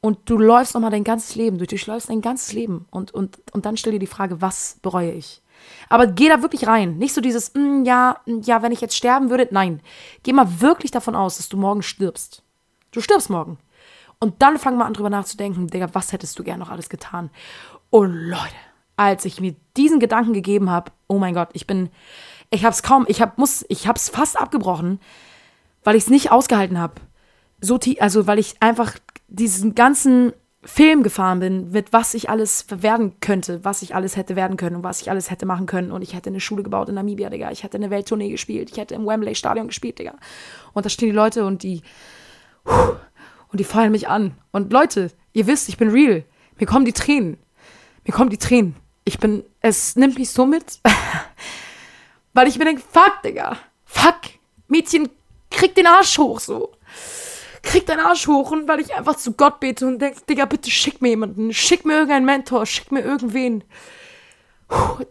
[0.00, 3.66] Und du läufst nochmal dein ganzes Leben, du durchläufst dein ganzes Leben und, und, und
[3.66, 5.42] dann stell dir die Frage, was bereue ich?
[5.90, 6.96] Aber geh da wirklich rein.
[6.96, 9.48] Nicht so dieses, mm, ja, mm, ja, wenn ich jetzt sterben würde.
[9.50, 9.82] Nein.
[10.22, 12.42] Geh mal wirklich davon aus, dass du morgen stirbst.
[12.92, 13.58] Du stirbst morgen.
[14.18, 17.30] Und dann fang mal an, drüber nachzudenken, Digga, was hättest du gern noch alles getan?
[17.90, 18.54] Und Leute,
[18.96, 21.90] als ich mir diesen Gedanken gegeben habe, oh mein Gott, ich bin,
[22.50, 24.98] ich hab's kaum, ich hab, muss, ich hab's fast abgebrochen,
[25.84, 26.94] weil ich es nicht ausgehalten habe
[27.60, 28.96] so tief, also weil ich einfach
[29.28, 34.36] diesen ganzen Film gefahren bin, mit was ich alles werden könnte, was ich alles hätte
[34.36, 35.90] werden können und was ich alles hätte machen können.
[35.90, 37.50] Und ich hätte eine Schule gebaut in Namibia, Digga.
[37.50, 38.70] Ich hätte eine Welttournee gespielt.
[38.70, 40.14] Ich hätte im Wembley Stadion gespielt, Digga.
[40.74, 41.80] Und da stehen die Leute und die,
[42.64, 44.36] und die feuern mich an.
[44.50, 46.24] Und Leute, ihr wisst, ich bin real.
[46.58, 47.38] Mir kommen die Tränen.
[48.06, 48.76] Mir kommen die Tränen.
[49.04, 50.80] Ich bin, es nimmt mich so mit,
[52.34, 53.56] weil ich mir denke, fuck, Digga.
[53.86, 54.20] Fuck.
[54.68, 55.08] Mädchen,
[55.50, 56.72] krieg den Arsch hoch, so
[57.62, 60.70] krieg deinen Arsch hoch und weil ich einfach zu Gott bete und denke, Digga, bitte
[60.70, 63.64] schick mir jemanden, schick mir irgendeinen Mentor, schick mir irgendwen,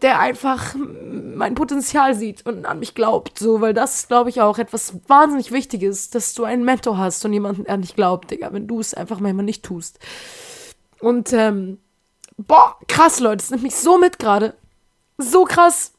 [0.02, 4.58] der einfach mein Potenzial sieht und an mich glaubt, so, weil das glaube ich auch
[4.58, 8.66] etwas wahnsinnig Wichtiges, dass du einen Mentor hast und jemanden, an dich glaubt, Digga, wenn
[8.66, 9.98] du es einfach manchmal nicht tust.
[11.00, 11.78] Und, ähm,
[12.36, 14.54] boah, krass, Leute, das nimmt mich so mit gerade.
[15.18, 15.92] So krass.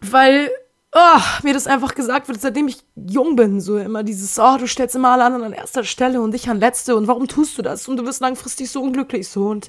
[0.00, 0.50] Weil
[0.96, 4.66] oh, mir das einfach gesagt wird, seitdem ich jung bin, so immer dieses, oh, du
[4.66, 7.62] stellst immer alle anderen an erster Stelle und ich an letzte und warum tust du
[7.62, 7.86] das?
[7.86, 9.68] Und du wirst langfristig so unglücklich so und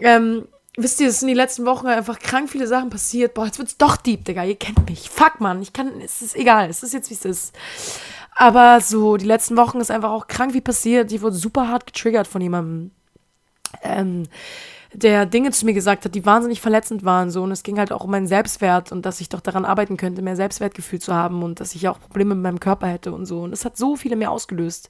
[0.00, 0.46] ähm,
[0.76, 3.34] wisst ihr, es sind die letzten Wochen einfach krank viele Sachen passiert.
[3.34, 5.10] Boah, jetzt wird's doch deep, Digga, ihr kennt mich.
[5.10, 7.54] Fuck, Mann, ich kann, es ist egal, es ist jetzt, wie es ist.
[8.36, 11.10] Aber so, die letzten Wochen ist einfach auch krank wie passiert.
[11.10, 12.92] Ich wurde super hart getriggert von jemandem.
[13.82, 14.28] Ähm,
[14.92, 17.30] der Dinge zu mir gesagt hat, die wahnsinnig verletzend waren.
[17.30, 17.42] So.
[17.42, 20.22] Und es ging halt auch um meinen Selbstwert und dass ich doch daran arbeiten könnte,
[20.22, 23.40] mehr Selbstwertgefühl zu haben und dass ich auch Probleme mit meinem Körper hätte und so.
[23.42, 24.88] Und es hat so viele mehr ausgelöst,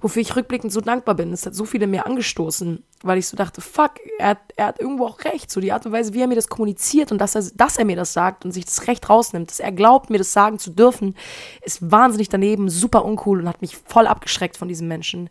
[0.00, 1.32] wofür ich rückblickend so dankbar bin.
[1.32, 5.06] Es hat so viele mehr angestoßen, weil ich so dachte, fuck, er, er hat irgendwo
[5.06, 5.50] auch recht.
[5.50, 7.84] So die Art und Weise, wie er mir das kommuniziert und dass er, dass er
[7.84, 10.70] mir das sagt und sich das Recht rausnimmt, dass er glaubt, mir das sagen zu
[10.70, 11.16] dürfen,
[11.62, 15.28] ist wahnsinnig daneben, super uncool und hat mich voll abgeschreckt von diesem Menschen.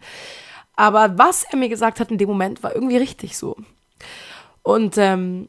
[0.76, 3.56] Aber was er mir gesagt hat in dem Moment, war irgendwie richtig so.
[4.62, 5.48] Und, ähm,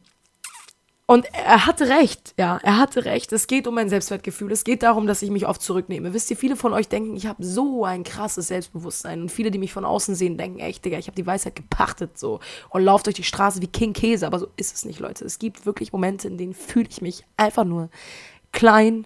[1.05, 3.33] und er hatte recht, ja, er hatte recht.
[3.33, 4.49] Es geht um mein Selbstwertgefühl.
[4.51, 6.13] Es geht darum, dass ich mich oft zurücknehme.
[6.13, 9.23] Wisst ihr, viele von euch denken, ich habe so ein krasses Selbstbewusstsein.
[9.23, 12.17] Und viele, die mich von außen sehen, denken, echt, Digga, ich habe die Weisheit gepachtet
[12.17, 14.25] so und laufe durch die Straße wie King Käse.
[14.25, 15.25] Aber so ist es nicht, Leute.
[15.25, 17.89] Es gibt wirklich Momente, in denen fühle ich mich einfach nur
[18.53, 19.05] klein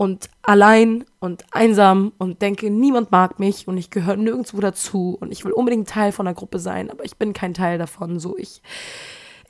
[0.00, 5.30] und allein und einsam und denke, niemand mag mich und ich gehöre nirgendwo dazu und
[5.30, 8.18] ich will unbedingt Teil von der Gruppe sein, aber ich bin kein Teil davon.
[8.18, 8.62] So, ich,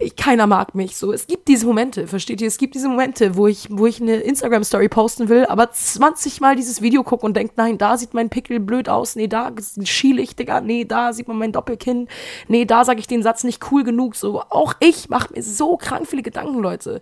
[0.00, 1.12] ich, keiner mag mich so.
[1.12, 2.48] Es gibt diese Momente, versteht ihr?
[2.48, 6.56] Es gibt diese Momente, wo ich, wo ich eine Instagram-Story posten will, aber 20 Mal
[6.56, 9.52] dieses Video gucke und denke, nein, da sieht mein Pickel blöd aus, nee, da
[9.84, 12.08] schiele ich, Digga, nee, da sieht man mein Doppelkinn,
[12.48, 14.16] nee, da sage ich den Satz nicht cool genug.
[14.16, 17.00] So, auch ich mache mir so krank viele Gedanken, Leute.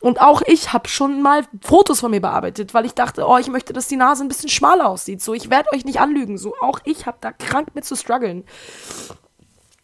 [0.00, 3.48] Und auch ich habe schon mal Fotos von mir bearbeitet, weil ich dachte, oh, ich
[3.48, 5.20] möchte, dass die Nase ein bisschen schmaler aussieht.
[5.20, 6.38] So, ich werde euch nicht anlügen.
[6.38, 8.44] So, auch ich habe da krank mit zu strugglen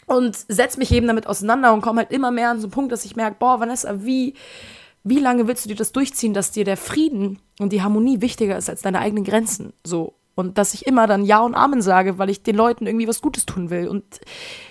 [0.06, 2.92] und setze mich eben damit auseinander und komme halt immer mehr an so einen Punkt,
[2.92, 4.34] dass ich merke, boah, Vanessa, wie,
[5.04, 8.56] wie lange willst du dir das durchziehen, dass dir der Frieden und die Harmonie wichtiger
[8.56, 9.72] ist als deine eigenen Grenzen?
[9.84, 10.14] So.
[10.36, 13.22] Und dass ich immer dann Ja und Amen sage, weil ich den Leuten irgendwie was
[13.22, 13.88] Gutes tun will.
[13.88, 14.20] Und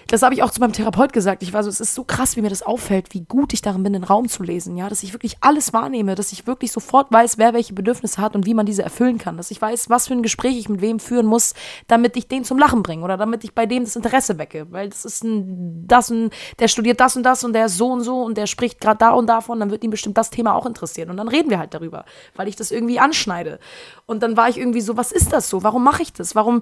[0.08, 1.42] das habe ich auch zu meinem Therapeut gesagt.
[1.42, 3.82] Ich war so, es ist so krass, wie mir das auffällt, wie gut ich darin
[3.82, 7.12] bin, den Raum zu lesen, ja, dass ich wirklich alles wahrnehme, dass ich wirklich sofort
[7.12, 10.08] weiß, wer welche Bedürfnisse hat und wie man diese erfüllen kann, dass ich weiß, was
[10.08, 11.56] für ein Gespräch ich mit wem führen muss,
[11.88, 14.90] damit ich den zum Lachen bringe oder damit ich bei dem das Interesse wecke, weil
[14.90, 18.02] das ist ein, das und der studiert das und das und der ist so und
[18.02, 20.68] so und der spricht gerade da und davon, dann wird ihm bestimmt das Thema auch
[20.68, 23.60] interessieren und dann reden wir halt darüber, weil ich das irgendwie anschneide.
[24.06, 25.55] Und dann war ich irgendwie so, was ist das so?
[25.64, 26.36] Warum mache ich das?
[26.36, 26.62] Warum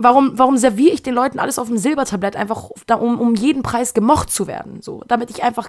[0.00, 3.94] Warum, warum serviere ich den Leuten alles auf dem Silbertablett, einfach um, um jeden Preis
[3.94, 4.80] gemocht zu werden?
[4.80, 5.68] So, damit ich einfach,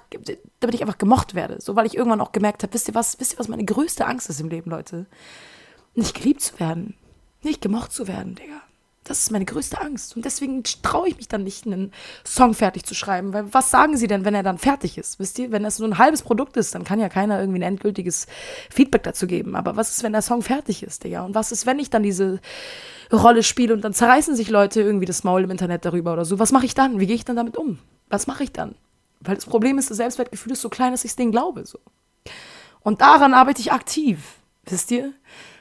[0.60, 1.60] damit ich einfach gemocht werde.
[1.60, 4.06] So, weil ich irgendwann auch gemerkt habe, wisst ihr was, wisst ihr, was meine größte
[4.06, 5.06] Angst ist im Leben, Leute?
[5.96, 6.94] Nicht geliebt zu werden.
[7.42, 8.62] Nicht gemocht zu werden, Digga.
[9.04, 10.14] Das ist meine größte Angst.
[10.14, 11.90] Und deswegen traue ich mich dann nicht, einen
[12.24, 13.32] Song fertig zu schreiben.
[13.32, 15.18] Weil was sagen sie denn, wenn er dann fertig ist?
[15.18, 17.62] Wisst ihr, wenn das nur ein halbes Produkt ist, dann kann ja keiner irgendwie ein
[17.62, 18.26] endgültiges
[18.68, 19.56] Feedback dazu geben.
[19.56, 21.24] Aber was ist, wenn der Song fertig ist, Digga?
[21.24, 22.40] Und was ist, wenn ich dann diese
[23.12, 26.38] Rolle spiele und dann zerreißen sich Leute irgendwie das Maul im Internet darüber oder so.
[26.38, 27.00] Was mache ich dann?
[27.00, 27.78] Wie gehe ich dann damit um?
[28.08, 28.74] Was mache ich dann?
[29.20, 31.66] Weil das Problem ist, das Selbstwertgefühl ist so klein, dass ich es denen glaube.
[31.66, 31.78] So.
[32.80, 34.36] Und daran arbeite ich aktiv.
[34.64, 35.12] Wisst ihr?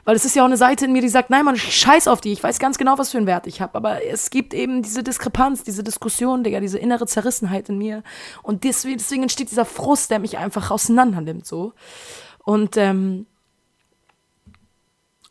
[0.10, 2.20] Weil es ist ja auch eine Seite in mir, die sagt, nein, Mann, scheiß auf
[2.20, 2.32] die.
[2.32, 3.76] Ich weiß ganz genau, was für einen Wert ich habe.
[3.76, 8.02] Aber es gibt eben diese Diskrepanz, diese Diskussion, Digga, diese innere Zerrissenheit in mir.
[8.42, 11.74] Und deswegen, deswegen entsteht dieser Frust, der mich einfach auseinander nimmt, so.
[12.44, 13.28] Und ähm,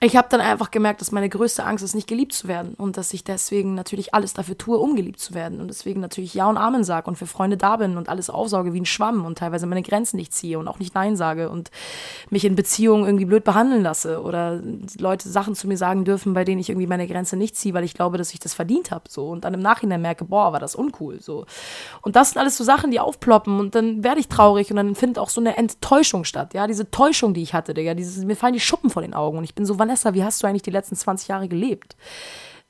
[0.01, 2.97] ich habe dann einfach gemerkt, dass meine größte Angst ist, nicht geliebt zu werden und
[2.97, 6.49] dass ich deswegen natürlich alles dafür tue, um geliebt zu werden und deswegen natürlich Ja
[6.49, 9.39] und Amen sage und für Freunde da bin und alles aufsauge wie ein Schwamm und
[9.39, 11.73] teilweise meine Grenzen nicht ziehe und auch nicht Nein sage und
[12.31, 14.63] mich in Beziehungen irgendwie blöd behandeln lasse oder
[15.01, 17.83] Leute Sachen zu mir sagen dürfen, bei denen ich irgendwie meine Grenze nicht ziehe, weil
[17.83, 20.61] ich glaube, dass ich das verdient habe so und dann im Nachhinein merke, boah, war
[20.61, 21.45] das uncool so.
[22.03, 24.95] Und das sind alles so Sachen, die aufploppen und dann werde ich traurig und dann
[24.95, 28.37] findet auch so eine Enttäuschung statt, ja, diese Täuschung, die ich hatte, Digga, dieses, mir
[28.37, 30.62] fallen die Schuppen vor den Augen und ich bin so Vanessa, wie hast du eigentlich
[30.62, 31.96] die letzten 20 Jahre gelebt?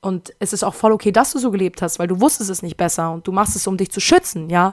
[0.00, 2.62] Und es ist auch voll okay, dass du so gelebt hast, weil du wusstest es
[2.62, 4.72] nicht besser und du machst es, um dich zu schützen, ja.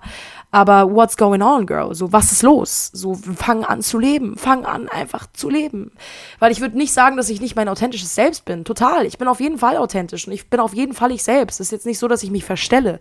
[0.51, 1.95] Aber what's going on, girl?
[1.95, 2.91] So, was ist los?
[2.93, 4.38] So, fang an zu leben.
[4.38, 5.91] Fang an, einfach zu leben.
[6.38, 8.65] Weil ich würde nicht sagen, dass ich nicht mein authentisches Selbst bin.
[8.65, 9.08] Total.
[9.08, 11.60] Ich bin auf jeden Fall authentisch und ich bin auf jeden Fall ich selbst.
[11.60, 12.99] Es ist jetzt nicht so, dass ich mich verstelle.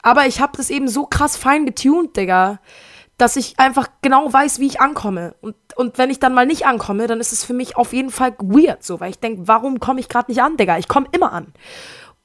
[0.00, 2.60] Aber ich habe das eben so krass fein getuned, Digga
[3.22, 5.36] dass ich einfach genau weiß, wie ich ankomme.
[5.40, 8.10] Und, und wenn ich dann mal nicht ankomme, dann ist es für mich auf jeden
[8.10, 10.76] Fall weird, so, weil ich denke, warum komme ich gerade nicht an, Digga?
[10.78, 11.52] Ich komme immer an.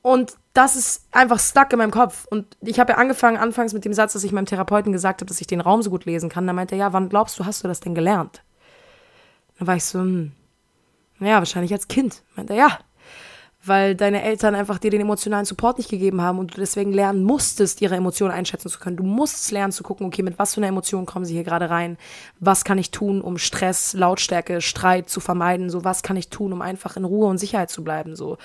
[0.02, 2.26] Und das ist einfach stuck in meinem Kopf.
[2.32, 5.28] Und ich habe ja angefangen, anfangs mit dem Satz, dass ich meinem Therapeuten gesagt habe,
[5.28, 6.48] dass ich den Raum so gut lesen kann.
[6.48, 8.42] Da meinte er, ja, wann glaubst du, hast du das denn gelernt?
[9.60, 10.32] Dann war ich so, hm,
[11.20, 12.24] naja, wahrscheinlich als Kind.
[12.36, 12.80] Meinte er, ja,
[13.68, 17.24] weil deine Eltern einfach dir den emotionalen Support nicht gegeben haben und du deswegen lernen
[17.24, 18.98] musstest, ihre Emotionen einschätzen zu können.
[18.98, 21.70] Du musstest lernen zu gucken, okay, mit was für einer Emotion kommen sie hier gerade
[21.70, 21.98] rein?
[22.40, 25.70] Was kann ich tun, um Stress, Lautstärke, Streit zu vermeiden?
[25.70, 28.16] So, was kann ich tun, um einfach in Ruhe und Sicherheit zu bleiben?
[28.16, 28.38] So.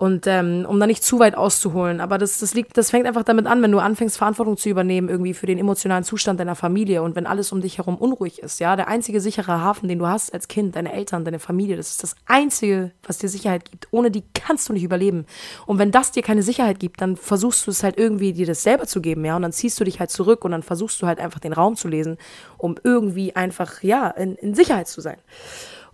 [0.00, 2.00] Und ähm, um da nicht zu weit auszuholen.
[2.00, 5.10] Aber das, das liegt, das fängt einfach damit an, wenn du anfängst, Verantwortung zu übernehmen,
[5.10, 8.60] irgendwie für den emotionalen Zustand deiner Familie und wenn alles um dich herum unruhig ist,
[8.60, 8.76] ja.
[8.76, 12.02] Der einzige sichere Hafen, den du hast als Kind, deine Eltern, deine Familie, das ist
[12.02, 13.88] das Einzige, was dir Sicherheit gibt.
[13.90, 15.26] Ohne die kannst du nicht überleben.
[15.66, 18.62] Und wenn das dir keine Sicherheit gibt, dann versuchst du es halt irgendwie dir das
[18.62, 19.36] selber zu geben, ja.
[19.36, 21.76] Und dann ziehst du dich halt zurück und dann versuchst du halt einfach den Raum
[21.76, 22.16] zu lesen,
[22.56, 25.18] um irgendwie einfach, ja, in, in Sicherheit zu sein.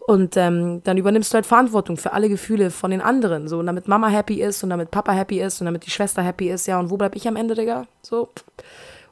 [0.06, 3.48] Und ähm, dann übernimmst du halt Verantwortung für alle Gefühle von den anderen.
[3.48, 6.22] So, und damit Mama happy ist und damit Papa happy ist und damit die Schwester
[6.22, 7.86] happy ist, ja, und wo bleib ich am Ende, Digga?
[8.02, 8.28] So.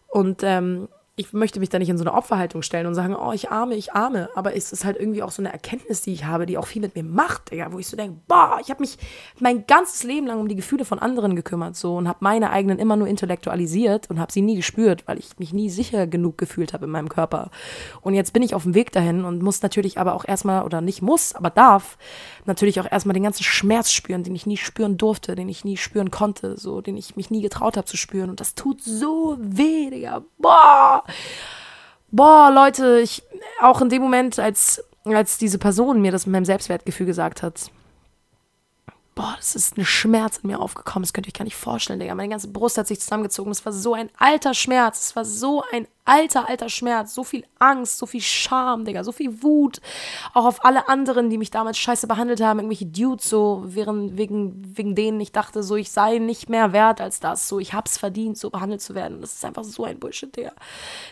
[0.06, 3.30] Und ähm, ich möchte mich da nicht in so eine Opferhaltung stellen und sagen, oh,
[3.30, 4.28] ich arme, ich arme.
[4.34, 6.82] Aber es ist halt irgendwie auch so eine Erkenntnis, die ich habe, die auch viel
[6.82, 8.98] mit mir macht, Digga, wo ich so denke, boah, ich habe mich
[9.38, 12.80] mein ganzes Leben lang um die Gefühle von anderen gekümmert so und habe meine eigenen
[12.80, 16.72] immer nur intellektualisiert und habe sie nie gespürt, weil ich mich nie sicher genug gefühlt
[16.72, 17.50] habe in meinem Körper.
[18.00, 20.80] Und jetzt bin ich auf dem Weg dahin und muss natürlich aber auch erstmal, oder
[20.80, 21.96] nicht muss, aber darf,
[22.46, 25.76] natürlich auch erstmal den ganzen Schmerz spüren, den ich nie spüren durfte, den ich nie
[25.76, 28.30] spüren konnte, so, den ich mich nie getraut habe zu spüren.
[28.30, 30.22] Und das tut so weh, Digga.
[30.38, 31.04] Boah!
[32.14, 33.22] boah, Leute, ich,
[33.60, 37.70] auch in dem Moment, als, als diese Person mir das mit meinem Selbstwertgefühl gesagt hat,
[39.14, 42.00] boah, das ist ein Schmerz in mir aufgekommen, das könnt ihr euch gar nicht vorstellen,
[42.00, 42.14] Digga.
[42.14, 45.62] Meine ganze Brust hat sich zusammengezogen, es war so ein alter Schmerz, es war so
[45.72, 49.80] ein alter, alter Schmerz, so viel Angst, so viel Scham, Digga, so viel Wut,
[50.34, 54.76] auch auf alle anderen, die mich damals scheiße behandelt haben, irgendwelche Dudes, so, während, wegen,
[54.76, 57.96] wegen denen ich dachte, so, ich sei nicht mehr wert als das, so, ich hab's
[57.96, 59.20] verdient, so behandelt zu werden.
[59.22, 60.52] Das ist einfach so ein Bullshit, Digga.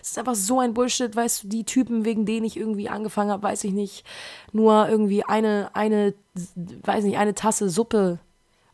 [0.00, 3.30] Das ist einfach so ein Bullshit, weißt du, die Typen, wegen denen ich irgendwie angefangen
[3.30, 4.04] habe, weiß ich nicht,
[4.52, 6.14] nur irgendwie eine, eine,
[6.84, 8.18] weiß nicht, eine Tasse Suppe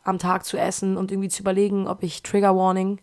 [0.03, 2.99] am Tag zu essen und irgendwie zu überlegen, ob ich Trigger Warning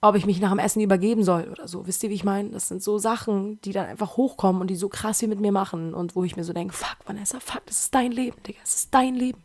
[0.00, 1.86] ob ich mich nach dem Essen übergeben soll oder so.
[1.86, 2.50] Wisst ihr, wie ich meine?
[2.50, 5.52] Das sind so Sachen, die dann einfach hochkommen und die so krass viel mit mir
[5.52, 8.58] machen und wo ich mir so denke, fuck, Vanessa, fuck, das ist dein Leben, Digga,
[8.62, 9.42] es ist dein Leben.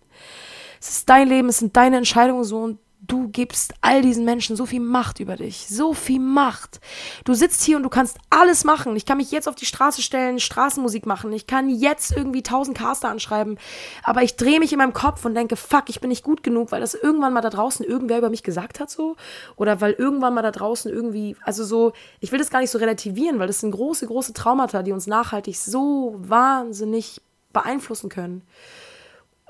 [0.80, 2.80] Es ist dein Leben, es sind deine Entscheidungen so und
[3.12, 6.80] du gibst all diesen Menschen so viel Macht über dich, so viel Macht.
[7.26, 8.95] Du sitzt hier und du kannst alles machen.
[8.95, 11.34] Ich kann mich jetzt auf die Straße stellen, Straßenmusik machen.
[11.34, 13.58] Ich kann jetzt irgendwie tausend Caster anschreiben.
[14.04, 16.71] Aber ich drehe mich in meinem Kopf und denke, fuck, ich bin nicht gut genug,
[16.71, 19.17] weil das irgendwann mal da draußen irgendwer über mich gesagt hat so.
[19.58, 22.78] Oder weil irgendwann mal da draußen irgendwie, also so, ich will das gar nicht so
[22.78, 27.21] relativieren, weil das sind große, große Traumata, die uns nachhaltig so wahnsinnig
[27.52, 28.43] beeinflussen können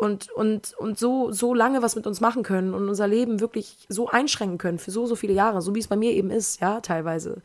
[0.01, 3.85] und, und, und so, so lange was mit uns machen können und unser Leben wirklich
[3.87, 6.59] so einschränken können für so, so viele Jahre, so wie es bei mir eben ist,
[6.59, 7.43] ja, teilweise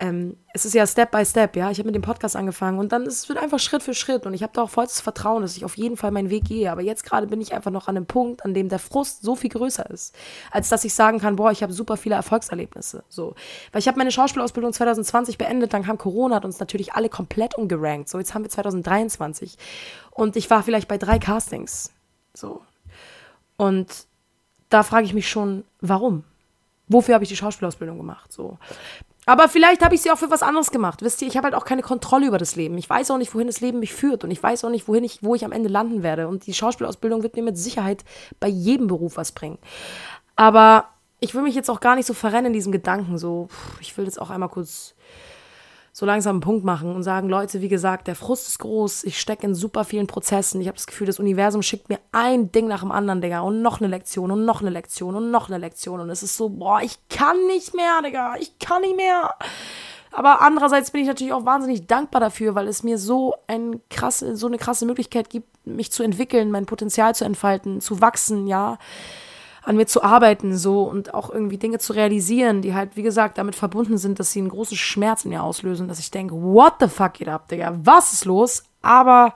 [0.00, 1.70] ähm, es ist ja Step by Step, ja.
[1.70, 4.26] Ich habe mit dem Podcast angefangen und dann ist es wird einfach Schritt für Schritt
[4.26, 6.70] und ich habe da auch vollstes Vertrauen, dass ich auf jeden Fall meinen Weg gehe.
[6.70, 9.34] Aber jetzt gerade bin ich einfach noch an einem Punkt, an dem der Frust so
[9.34, 10.14] viel größer ist,
[10.50, 13.02] als dass ich sagen kann, boah, ich habe super viele Erfolgserlebnisse.
[13.08, 13.34] So,
[13.72, 17.56] weil ich habe meine Schauspielausbildung 2020 beendet, dann kam Corona, hat uns natürlich alle komplett
[17.56, 18.08] umgerankt.
[18.08, 19.56] So, jetzt haben wir 2023
[20.18, 21.92] und ich war vielleicht bei drei Castings.
[22.34, 22.62] So
[23.58, 24.06] und
[24.70, 26.24] da frage ich mich schon, warum?
[26.86, 28.32] Wofür habe ich die Schauspielausbildung gemacht?
[28.32, 28.56] So.
[29.26, 31.02] Aber vielleicht habe ich sie auch für was anderes gemacht.
[31.02, 32.78] Wisst ihr, ich habe halt auch keine Kontrolle über das Leben.
[32.78, 35.04] Ich weiß auch nicht, wohin das Leben mich führt und ich weiß auch nicht, wohin
[35.04, 36.28] ich, wo ich am Ende landen werde.
[36.28, 38.04] Und die Schauspielausbildung wird mir mit Sicherheit
[38.40, 39.58] bei jedem Beruf was bringen.
[40.36, 40.86] Aber
[41.20, 43.18] ich will mich jetzt auch gar nicht so verrennen in diesem Gedanken.
[43.18, 43.48] So,
[43.80, 44.94] ich will jetzt auch einmal kurz
[45.98, 49.18] so langsam einen Punkt machen und sagen, Leute, wie gesagt, der Frust ist groß, ich
[49.18, 52.68] stecke in super vielen Prozessen, ich habe das Gefühl, das Universum schickt mir ein Ding
[52.68, 55.58] nach dem anderen, Digga, und noch eine Lektion und noch eine Lektion und noch eine
[55.58, 59.34] Lektion und es ist so, boah, ich kann nicht mehr, Digga, ich kann nicht mehr.
[60.12, 64.36] Aber andererseits bin ich natürlich auch wahnsinnig dankbar dafür, weil es mir so, ein krasse,
[64.36, 68.78] so eine krasse Möglichkeit gibt, mich zu entwickeln, mein Potenzial zu entfalten, zu wachsen, ja
[69.62, 73.38] an mir zu arbeiten so und auch irgendwie Dinge zu realisieren, die halt, wie gesagt,
[73.38, 76.74] damit verbunden sind, dass sie einen großen Schmerz in mir auslösen, dass ich denke, what
[76.80, 78.64] the fuck geht ab, Digga, was ist los?
[78.82, 79.34] Aber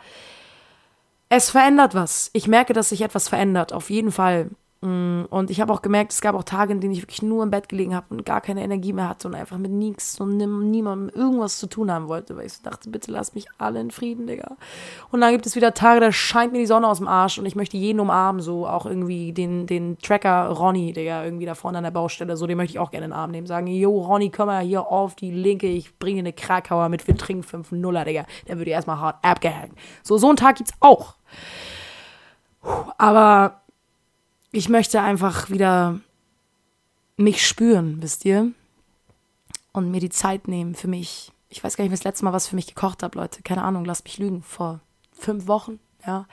[1.29, 2.31] es verändert was.
[2.33, 4.51] Ich merke, dass sich etwas verändert, auf jeden Fall.
[4.83, 7.45] Mm, und ich habe auch gemerkt, es gab auch Tage, in denen ich wirklich nur
[7.45, 10.37] im Bett gelegen habe und gar keine Energie mehr hatte und einfach mit nichts und
[10.37, 13.93] niemandem irgendwas zu tun haben wollte, weil ich so dachte, bitte lass mich alle in
[13.93, 14.57] Frieden, Digga.
[15.13, 17.47] Und dann gibt es wieder Tage, da scheint mir die Sonne aus dem Arsch und
[17.47, 21.79] ich möchte jeden umarmen, so auch irgendwie den, den Tracker Ronny, Digga, irgendwie da vorne
[21.79, 23.47] an der Baustelle, so den möchte ich auch gerne in den Arm nehmen.
[23.47, 27.17] Sagen, yo, Ronny, komm mal hier auf die Linke, ich bringe eine Krakauer mit, wir
[27.17, 28.25] trinken 5 Nuller, Digga.
[28.49, 29.79] Der würde erstmal hart abgehängt.
[30.03, 31.15] So, so einen Tag gibt's auch.
[32.99, 33.62] Aber
[34.53, 35.99] ich möchte einfach wieder
[37.17, 38.53] mich spüren, wisst ihr?
[39.73, 41.33] Und mir die Zeit nehmen für mich.
[41.49, 43.43] Ich weiß gar nicht, was das letzte Mal was für mich gekocht habe, Leute.
[43.43, 44.43] Keine Ahnung, lasst mich lügen.
[44.43, 44.81] Vor
[45.13, 46.27] fünf Wochen, ja.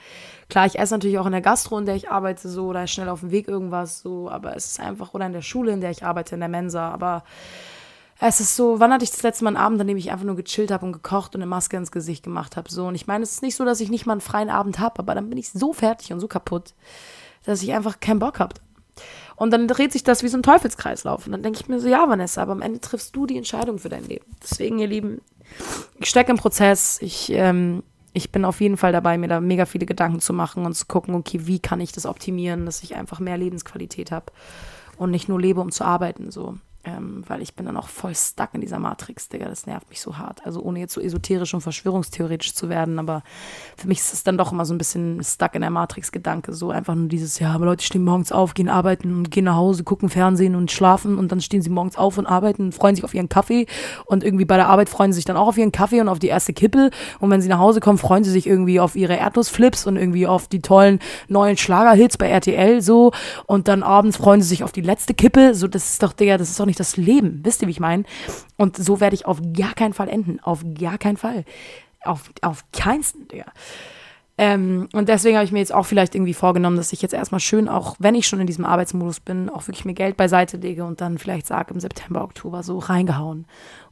[0.50, 3.08] Klar, ich esse natürlich auch in der Gastro, in der ich arbeite, so, oder schnell
[3.08, 5.92] auf dem Weg irgendwas, so, aber es ist einfach, oder in der Schule, in der
[5.92, 7.24] ich arbeite, in der Mensa, aber
[8.20, 10.26] es ist so, wann hatte ich das letzte Mal einen Abend, an dem ich einfach
[10.26, 12.88] nur gechillt habe und gekocht und eine Maske ins Gesicht gemacht habe, so.
[12.88, 15.00] Und ich meine, es ist nicht so, dass ich nicht mal einen freien Abend habe,
[15.00, 16.74] aber dann bin ich so fertig und so kaputt
[17.50, 18.56] dass ich einfach keinen Bock habe.
[19.36, 21.26] Und dann dreht sich das wie so ein Teufelskreislauf.
[21.26, 23.80] Und dann denke ich mir so, ja, Vanessa, aber am Ende triffst du die Entscheidung
[23.80, 24.26] für dein Leben.
[24.44, 25.22] Deswegen, ihr Lieben,
[25.98, 27.00] ich stecke im Prozess.
[27.02, 27.84] Ich, ähm,
[28.14, 30.86] ich bin auf jeden Fall dabei, mir da mega viele Gedanken zu machen und zu
[30.88, 34.26] gucken, okay, wie kann ich das optimieren, dass ich einfach mehr Lebensqualität habe
[34.98, 36.32] und nicht nur lebe, um zu arbeiten.
[36.32, 36.58] So.
[36.86, 39.50] Ähm, weil ich bin dann auch voll stuck in dieser Matrix, Digga.
[39.50, 40.46] Das nervt mich so hart.
[40.46, 43.22] Also ohne jetzt so esoterisch und verschwörungstheoretisch zu werden, aber
[43.76, 46.54] für mich ist es dann doch immer so ein bisschen stuck in der Matrix-Gedanke.
[46.54, 49.58] So einfach nur dieses, ja, aber Leute stehen morgens auf, gehen arbeiten und gehen nach
[49.58, 52.96] Hause, gucken Fernsehen und schlafen und dann stehen sie morgens auf und arbeiten und freuen
[52.96, 53.68] sich auf ihren Kaffee
[54.06, 56.20] und irgendwie bei der Arbeit freuen sie sich dann auch auf ihren Kaffee und auf
[56.20, 59.16] die erste Kippe und wenn sie nach Hause kommen, freuen sie sich irgendwie auf ihre
[59.18, 63.12] Erdnussflips und irgendwie auf die tollen neuen Schlagerhits bei RTL so
[63.48, 65.54] und dann abends freuen sie sich auf die letzte Kippe.
[65.56, 67.42] So, das ist doch, Digga, das ist doch nicht das Leben.
[67.44, 68.04] Wisst ihr, wie ich meine?
[68.58, 70.40] Und so werde ich auf gar keinen Fall enden.
[70.40, 71.46] Auf gar keinen Fall.
[72.04, 73.46] Auf, auf keinsten, Digga.
[74.38, 77.42] Ähm, und deswegen habe ich mir jetzt auch vielleicht irgendwie vorgenommen, dass ich jetzt erstmal
[77.42, 80.86] schön, auch wenn ich schon in diesem Arbeitsmodus bin, auch wirklich mir Geld beiseite lege
[80.86, 83.46] und dann vielleicht sage im September, Oktober so reingehauen.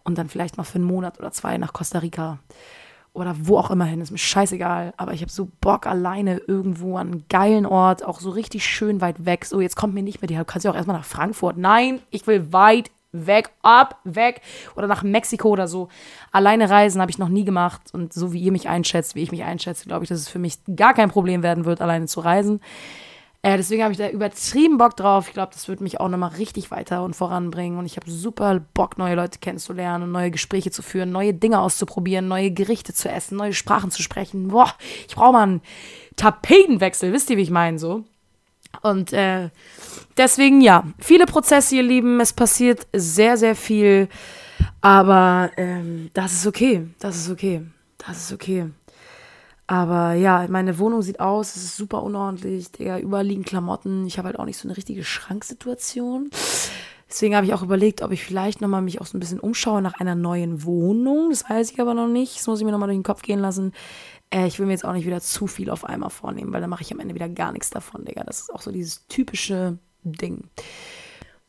[0.05, 2.39] Und dann vielleicht mal für einen Monat oder zwei nach Costa Rica
[3.17, 4.93] oder wo auch immer hin, ist mir scheißegal.
[4.95, 9.01] Aber ich habe so Bock alleine irgendwo an einen geilen Ort, auch so richtig schön
[9.01, 9.45] weit weg.
[9.45, 11.57] So, jetzt kommt mir nicht mit dir, du kannst ja auch erstmal nach Frankfurt.
[11.57, 14.41] Nein, ich will weit weg, ab, weg
[14.75, 15.89] oder nach Mexiko oder so.
[16.31, 19.31] Alleine reisen habe ich noch nie gemacht und so wie ihr mich einschätzt, wie ich
[19.31, 22.19] mich einschätze, glaube ich, dass es für mich gar kein Problem werden wird, alleine zu
[22.19, 22.61] reisen.
[23.43, 25.27] Äh, deswegen habe ich da übertrieben Bock drauf.
[25.27, 27.77] Ich glaube, das wird mich auch nochmal richtig weiter und voranbringen.
[27.77, 31.59] Und ich habe super Bock, neue Leute kennenzulernen und neue Gespräche zu führen, neue Dinge
[31.59, 34.49] auszuprobieren, neue Gerichte zu essen, neue Sprachen zu sprechen.
[34.49, 34.73] Boah,
[35.07, 35.61] ich brauche mal einen
[36.15, 37.13] Tapetenwechsel.
[37.13, 38.03] Wisst ihr, wie ich meine so?
[38.81, 39.49] Und äh,
[40.17, 42.19] deswegen ja, viele Prozesse, ihr Lieben.
[42.19, 44.09] Es passiert sehr, sehr viel.
[44.81, 46.87] Aber ähm, das ist okay.
[46.99, 47.61] Das ist okay.
[47.97, 48.69] Das ist okay.
[49.67, 54.07] Aber ja, meine Wohnung sieht aus, es ist super unordentlich, Digga, überall liegen Klamotten.
[54.07, 56.29] Ich habe halt auch nicht so eine richtige Schranksituation.
[57.09, 59.81] Deswegen habe ich auch überlegt, ob ich vielleicht nochmal mich auch so ein bisschen umschaue
[59.81, 61.29] nach einer neuen Wohnung.
[61.29, 62.37] Das weiß ich aber noch nicht.
[62.37, 63.73] Das muss ich mir nochmal durch den Kopf gehen lassen.
[64.29, 66.69] Äh, ich will mir jetzt auch nicht wieder zu viel auf einmal vornehmen, weil dann
[66.69, 68.23] mache ich am Ende wieder gar nichts davon, Digga.
[68.23, 70.49] Das ist auch so dieses typische Ding.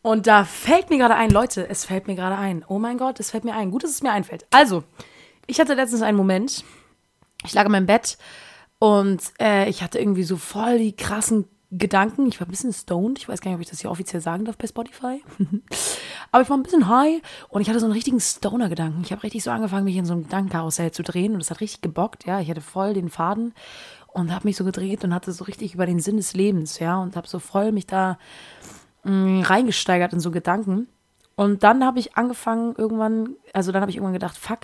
[0.03, 2.65] Und da fällt mir gerade ein, Leute, es fällt mir gerade ein.
[2.69, 3.71] Oh mein Gott, es fällt mir ein.
[3.71, 4.47] Gut, dass es mir einfällt.
[4.51, 4.85] Also,
[5.47, 6.65] ich hatte letztens einen Moment,
[7.45, 8.19] ich lag in meinem Bett
[8.79, 12.27] und äh, ich hatte irgendwie so voll die krassen Gedanken.
[12.29, 13.19] Ich war ein bisschen stoned.
[13.19, 15.23] Ich weiß gar nicht, ob ich das hier offiziell sagen darf bei Spotify.
[16.33, 17.21] Aber ich war ein bisschen high
[17.51, 19.03] und ich hatte so einen richtigen Stoner-Gedanken.
[19.03, 21.61] Ich habe richtig so angefangen, mich in so einem Gedankenkarussell zu drehen und es hat
[21.61, 22.27] richtig gebockt.
[22.27, 23.53] Ja, ich hatte voll den Faden
[24.07, 26.99] und habe mich so gedreht und hatte so richtig über den Sinn des Lebens, ja,
[27.01, 28.19] und habe so voll mich da
[29.05, 30.89] mh, mm, reingesteigert in so Gedanken.
[31.39, 34.59] Und dann habe ich angefangen, irgendwann, also dann habe ich irgendwann gedacht, fuck,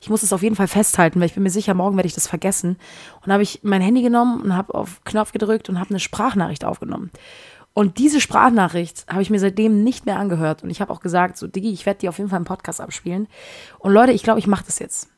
[0.00, 2.14] ich muss das auf jeden Fall festhalten, weil ich bin mir sicher, morgen werde ich
[2.14, 2.78] das vergessen.
[3.20, 6.64] Und habe ich mein Handy genommen und habe auf Knopf gedrückt und habe eine Sprachnachricht
[6.64, 7.10] aufgenommen.
[7.74, 10.62] Und diese Sprachnachricht habe ich mir seitdem nicht mehr angehört.
[10.62, 12.80] Und ich habe auch gesagt, so, Diggi, ich werde die auf jeden Fall im Podcast
[12.80, 13.28] abspielen.
[13.78, 15.10] Und Leute, ich glaube, ich mache das jetzt.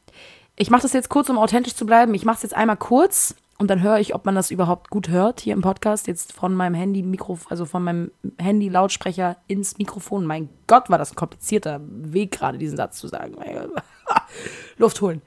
[0.56, 2.14] Ich mache das jetzt kurz, um authentisch zu bleiben.
[2.14, 5.08] Ich mache es jetzt einmal kurz und dann höre ich, ob man das überhaupt gut
[5.08, 6.06] hört hier im Podcast.
[6.06, 10.26] Jetzt von meinem Handy Mikro, also von meinem Handy Lautsprecher ins Mikrofon.
[10.26, 13.34] Mein Gott, war das ein komplizierter Weg gerade, diesen Satz zu sagen.
[14.76, 15.22] Luft holen.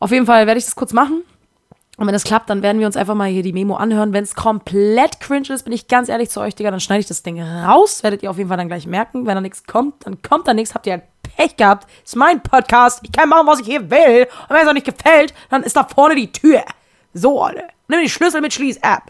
[0.00, 1.22] Auf jeden Fall werde ich das kurz machen.
[1.96, 4.12] Und wenn das klappt, dann werden wir uns einfach mal hier die Memo anhören.
[4.12, 7.06] Wenn es komplett cringe ist, bin ich ganz ehrlich zu euch, Digga, dann schneide ich
[7.06, 8.02] das Ding raus.
[8.02, 9.24] Werdet ihr auf jeden Fall dann gleich merken.
[9.24, 10.74] Wenn da nichts kommt, dann kommt da nichts.
[10.74, 11.88] Habt ihr Pech gehabt.
[12.04, 13.00] Ist mein Podcast.
[13.02, 14.26] Ich kann machen, was ich hier will.
[14.48, 16.64] Und wenn es euch nicht gefällt, dann ist da vorne die Tür.
[17.16, 17.68] So, alle.
[17.88, 19.04] Nimm die Schlüssel mit Schließ-App.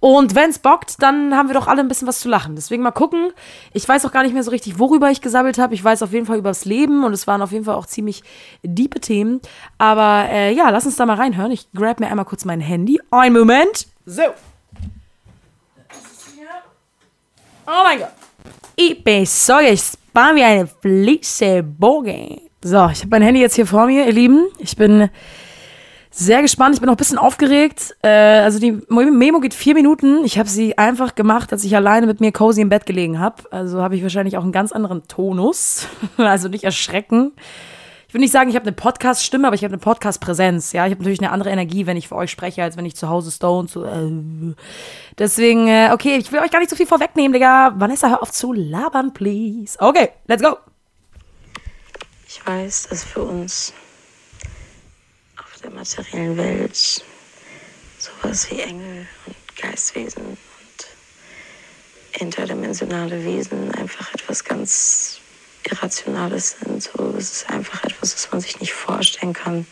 [0.00, 2.56] Und wenn es bockt, dann haben wir doch alle ein bisschen was zu lachen.
[2.56, 3.32] Deswegen mal gucken.
[3.72, 5.74] Ich weiß auch gar nicht mehr so richtig, worüber ich gesammelt habe.
[5.74, 7.86] Ich weiß auf jeden Fall über das Leben und es waren auf jeden Fall auch
[7.86, 8.24] ziemlich
[8.64, 9.40] diepe Themen.
[9.78, 11.52] Aber äh, ja, lass uns da mal reinhören.
[11.52, 13.00] Ich grab mir einmal kurz mein Handy.
[13.12, 13.86] Ein Moment.
[14.06, 14.22] So.
[17.66, 18.12] Oh mein Gott.
[18.74, 22.40] Ich bin so gespannt wie eine Fliesebogen.
[22.64, 24.48] So, ich habe mein Handy jetzt hier vor mir, ihr Lieben.
[24.58, 25.10] Ich bin
[26.14, 26.74] sehr gespannt.
[26.74, 27.96] Ich bin auch ein bisschen aufgeregt.
[28.02, 30.24] Äh, also die Memo geht vier Minuten.
[30.24, 33.42] Ich habe sie einfach gemacht, als ich alleine mit mir cozy im Bett gelegen habe.
[33.50, 35.88] Also habe ich wahrscheinlich auch einen ganz anderen Tonus.
[36.18, 37.32] also nicht erschrecken.
[38.08, 40.72] Ich will nicht sagen, ich habe eine Podcast-Stimme, aber ich habe eine Podcast-Präsenz.
[40.72, 42.94] Ja, ich habe natürlich eine andere Energie, wenn ich für euch spreche, als wenn ich
[42.94, 43.68] zu Hause stone.
[43.68, 44.54] So, äh.
[45.18, 47.72] Deswegen, äh, okay, ich will euch gar nicht so viel vorwegnehmen, Digga.
[47.78, 49.78] Vanessa, hör auf zu labern, please.
[49.80, 50.58] Okay, let's go.
[52.28, 53.72] Ich weiß, dass für uns
[55.62, 57.04] der materiellen Welt
[57.98, 60.38] sowas wie Engel und Geistwesen und
[62.20, 65.20] interdimensionale Wesen einfach etwas ganz
[65.64, 66.82] Irrationales sind.
[66.82, 69.66] So, es ist einfach etwas, was man sich nicht vorstellen kann,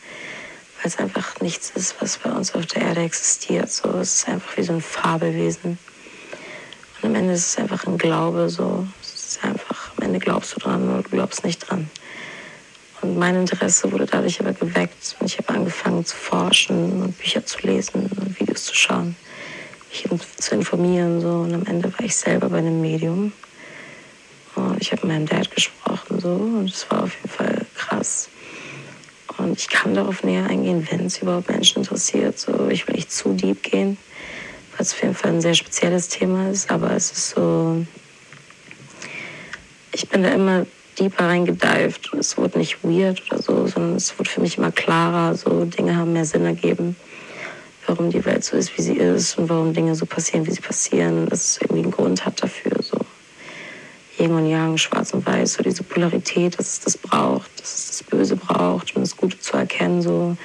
[0.77, 3.71] weil es einfach nichts ist, was bei uns auf der Erde existiert.
[3.71, 5.79] So, es ist einfach wie so ein Fabelwesen.
[7.03, 8.49] Und am Ende ist es einfach ein Glaube.
[8.49, 11.91] So, es ist einfach, am Ende glaubst du dran oder du glaubst nicht dran.
[13.03, 15.17] Und mein Interesse wurde dadurch aber geweckt.
[15.19, 19.17] Und ich habe angefangen zu forschen und Bücher zu lesen und Videos zu schauen,
[19.91, 21.21] mich zu informieren.
[21.21, 21.29] So.
[21.29, 23.33] Und am Ende war ich selber bei einem Medium.
[24.55, 26.21] Und ich habe mit meinem Dad gesprochen.
[26.21, 26.29] So.
[26.29, 28.29] Und es war auf jeden Fall krass.
[29.39, 32.39] Und ich kann darauf näher eingehen, wenn es überhaupt Menschen interessiert.
[32.39, 33.97] So, ich will nicht zu deep gehen,
[34.73, 36.71] weil es auf jeden Fall ein sehr spezielles Thema ist.
[36.71, 37.87] Aber es ist so,
[39.93, 40.67] ich bin da immer
[41.01, 44.71] deeper reingedived und es wurde nicht weird oder so, sondern es wurde für mich immer
[44.71, 45.35] klarer.
[45.35, 46.95] So Dinge haben mehr Sinn ergeben,
[47.87, 50.61] warum die Welt so ist, wie sie ist und warum Dinge so passieren, wie sie
[50.61, 51.29] passieren.
[51.29, 52.73] Dass es irgendwie einen Grund hat dafür.
[52.83, 52.99] So.
[54.19, 57.87] Yin und Yang, Schwarz und Weiß, so diese Polarität, dass es das braucht, dass es
[57.87, 60.37] das Böse braucht, um das Gute zu erkennen, so,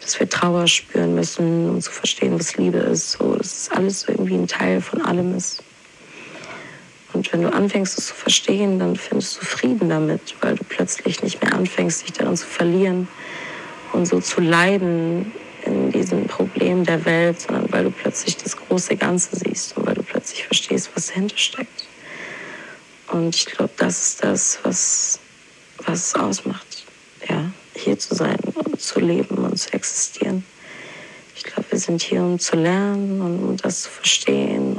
[0.00, 4.08] dass wir Trauer spüren müssen, um zu verstehen, was Liebe ist, so, dass es alles
[4.08, 5.62] irgendwie ein Teil von allem ist.
[7.12, 11.22] Und wenn du anfängst, es zu verstehen, dann findest du Frieden damit, weil du plötzlich
[11.22, 13.08] nicht mehr anfängst, dich darin zu verlieren
[13.92, 15.32] und so zu leiden
[15.64, 19.94] in diesem Problem der Welt, sondern weil du plötzlich das große Ganze siehst und weil
[19.94, 21.86] du plötzlich verstehst, was dahinter steckt.
[23.08, 25.18] Und ich glaube, das ist das, was,
[25.84, 26.84] was es ausmacht,
[27.28, 30.44] ja, hier zu sein und zu leben und zu existieren.
[31.36, 34.76] Ich glaube, wir sind hier, um zu lernen und um das zu verstehen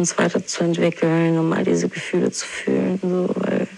[0.00, 2.98] uns weiterzuentwickeln, um all diese Gefühle zu fühlen.
[3.02, 3.68] So, weil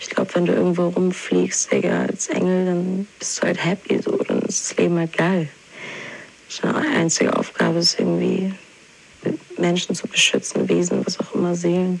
[0.00, 4.16] ich glaube, wenn du irgendwo rumfliegst, Digga, als Engel, dann bist du halt happy, so,
[4.16, 5.48] dann ist das Leben halt geil.
[6.62, 8.54] Deine einzige Aufgabe ist irgendwie
[9.58, 12.00] Menschen zu beschützen, Wesen, was auch immer, Seelen.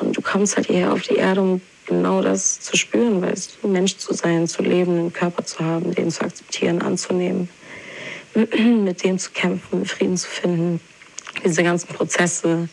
[0.00, 3.68] Und du kommst halt eher auf die Erde, um genau das zu spüren, weißt du,
[3.68, 7.48] Mensch zu sein, zu leben, einen Körper zu haben, den zu akzeptieren, anzunehmen,
[8.34, 10.80] mit dem zu kämpfen, Frieden zu finden.
[11.44, 12.68] Diese ganzen Prozesse,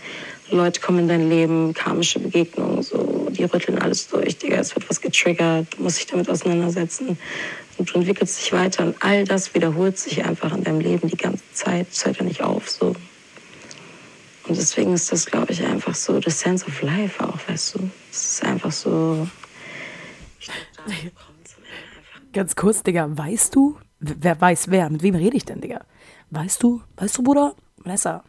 [0.52, 4.90] Leute kommen in dein Leben, karmische Begegnungen, so, die rütteln alles durch, Digga, es wird
[4.90, 7.18] was getriggert, du musst dich damit auseinandersetzen
[7.78, 11.18] und du entwickelst dich weiter und all das wiederholt sich einfach in deinem Leben die
[11.18, 12.96] ganze Zeit, es hört ja nicht auf, so.
[14.48, 17.90] Und deswegen ist das, glaube ich, einfach so the sense of life auch, weißt du.
[18.12, 19.28] Es ist einfach so.
[22.34, 25.82] Ganz kurz, Digga, weißt du, wer weiß wer, mit wem rede ich denn, Digga?
[26.32, 27.56] Weißt du, weißt du, Bruder?
[27.78, 28.24] Vanessa,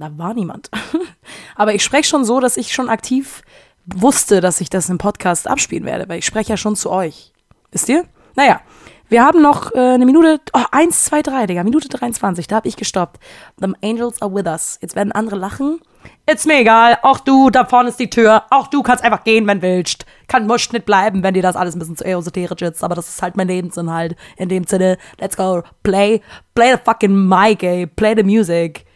[0.00, 0.70] da war niemand.
[1.56, 3.42] Aber ich spreche schon so, dass ich schon aktiv
[3.86, 7.32] wusste, dass ich das im Podcast abspielen werde, weil ich spreche ja schon zu euch.
[7.72, 8.04] Wisst ihr?
[8.36, 8.60] Naja,
[9.08, 12.68] wir haben noch äh, eine Minute, oh, 1, 2, 3, Digga, Minute 23, da habe
[12.68, 13.18] ich gestoppt.
[13.58, 14.78] The Angels are with us.
[14.80, 15.80] Jetzt werden andere lachen.
[16.26, 18.44] Ist mir egal, auch du, da vorne ist die Tür.
[18.50, 20.06] Auch du kannst einfach gehen, wenn willst.
[20.28, 23.08] Kann musst nicht bleiben, wenn dir das alles ein bisschen zu esoterisch ist, aber das
[23.08, 24.16] ist halt mein Lebensinhalt.
[24.36, 26.22] In dem Sinne, let's go, play,
[26.54, 28.86] play the fucking mic, ey, play the music.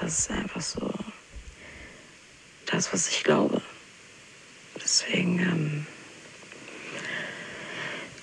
[0.00, 0.90] Das ist einfach so
[2.66, 3.62] das, was ich glaube.
[4.82, 5.86] Deswegen, ähm,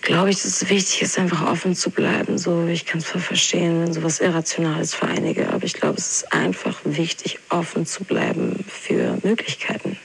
[0.02, 2.38] glaube ich, dass es wichtig ist, einfach offen zu bleiben.
[2.38, 6.12] So, ich kann es voll verstehen, wenn sowas Irrationales für einige, aber ich glaube, es
[6.12, 9.98] ist einfach wichtig, offen zu bleiben für Möglichkeiten.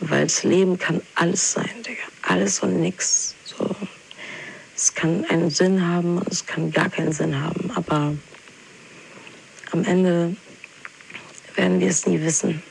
[0.00, 2.02] Weil das Leben kann alles sein, Digga.
[2.22, 3.34] Alles und nix.
[3.44, 3.74] So.
[4.76, 7.70] Es kann einen Sinn haben und es kann gar keinen Sinn haben.
[7.74, 8.14] Aber
[9.72, 10.36] am Ende
[11.56, 12.62] werden wir es nie wissen.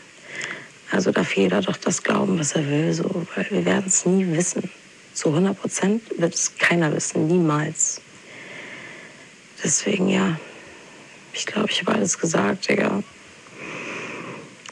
[0.91, 4.25] Also darf jeder doch das glauben, was er will, so, weil wir werden es nie
[4.27, 4.69] wissen.
[5.13, 8.01] Zu 100 Prozent wird es keiner wissen, niemals.
[9.63, 10.39] Deswegen ja,
[11.33, 13.03] ich glaube, ich habe alles gesagt, Digga.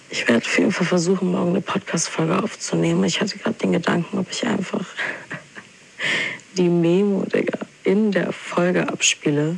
[0.09, 3.03] Ich werde auf jeden Fall versuchen, morgen eine Podcast-Folge aufzunehmen.
[3.03, 4.85] Ich hatte gerade den Gedanken, ob ich einfach
[6.57, 9.57] die Memo, Digga, in der Folge abspiele.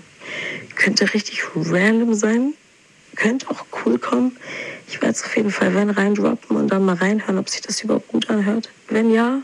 [0.75, 2.53] Könnte richtig random sein.
[3.15, 4.37] Könnte auch cool kommen.
[4.87, 7.81] Ich werde es auf jeden Fall, wenn reindroppen und dann mal reinhören, ob sich das
[7.81, 8.69] überhaupt gut anhört.
[8.89, 9.41] Wenn ja,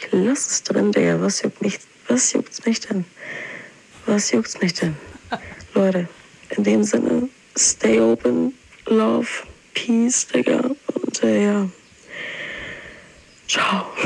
[0.00, 1.20] ich lass es drin, Digga.
[1.20, 1.78] Was juckt mich,
[2.08, 3.04] was juckt's mich denn?
[4.06, 4.96] Was juckt's mich denn?
[5.74, 6.08] Leute,
[6.56, 8.54] in dem Sinne, stay open,
[8.86, 9.28] love,
[9.74, 10.70] peace, Digga.
[10.94, 11.68] Und äh, ja,
[13.48, 13.86] ciao.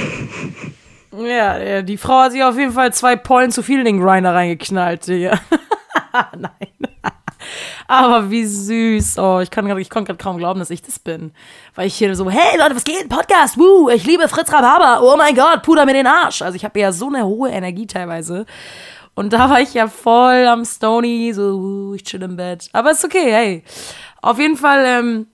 [1.13, 4.33] Ja, die Frau hat sich auf jeden Fall zwei Pollen zu viel in den Grinder
[4.33, 5.41] reingeknallt, Digga.
[6.39, 6.60] Nein.
[7.91, 9.19] Aber wie süß.
[9.19, 11.33] Oh, ich, kann ich konnte gerade kaum glauben, dass ich das bin.
[11.75, 13.09] Weil ich hier so, hey Leute, was geht?
[13.09, 15.03] Podcast, woo, ich liebe Fritz Rhabarber.
[15.03, 16.41] Oh mein Gott, Puder mir den Arsch.
[16.41, 18.47] Also ich habe ja so eine hohe Energie teilweise.
[19.17, 22.69] Und da war ich ja voll am Stony, so, uh, ich chill im Bett.
[22.73, 23.65] Aber ist okay, hey.
[24.23, 25.27] Auf jeden Fall, ähm,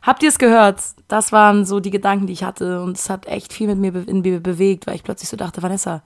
[0.00, 0.80] habt ihr es gehört?
[1.08, 2.80] Das waren so die Gedanken, die ich hatte.
[2.80, 5.62] Und es hat echt viel mit mir, in mir bewegt, weil ich plötzlich so dachte,
[5.62, 6.02] Vanessa,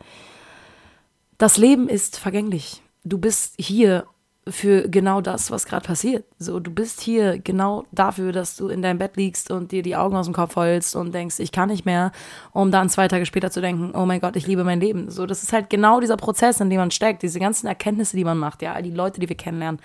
[1.39, 2.83] das Leben ist vergänglich.
[3.05, 4.05] Du bist hier
[4.49, 6.25] für genau das, was gerade passiert.
[6.39, 9.97] So, du bist hier genau dafür, dass du in deinem Bett liegst und dir die
[9.97, 12.13] Augen aus dem Kopf heulst und denkst, ich kann nicht mehr,
[12.53, 15.11] um dann zwei Tage später zu denken, oh mein Gott, ich liebe mein Leben.
[15.11, 18.25] So, das ist halt genau dieser Prozess, in dem man steckt, diese ganzen Erkenntnisse, die
[18.25, 19.81] man macht, ja, all die Leute, die wir kennenlernen,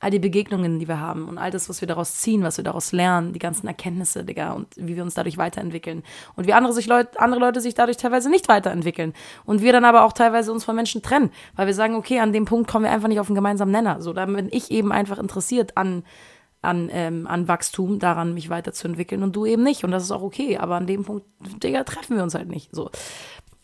[0.00, 2.64] all die Begegnungen, die wir haben und all das, was wir daraus ziehen, was wir
[2.64, 6.02] daraus lernen, die ganzen Erkenntnisse, Digga, und wie wir uns dadurch weiterentwickeln.
[6.36, 9.14] Und wie andere, sich Leut, andere Leute sich dadurch teilweise nicht weiterentwickeln.
[9.44, 12.32] Und wir dann aber auch teilweise uns von Menschen trennen, weil wir sagen, okay, an
[12.32, 14.00] dem Punkt kommen wir einfach nicht auf einen gemeinsamen Nenner.
[14.00, 16.04] So, da bin ich eben einfach interessiert an,
[16.62, 19.84] an, ähm, an Wachstum, daran mich weiterzuentwickeln und du eben nicht.
[19.84, 20.58] Und das ist auch okay.
[20.58, 21.26] Aber an dem Punkt,
[21.62, 22.74] Digga, treffen wir uns halt nicht.
[22.74, 22.90] So.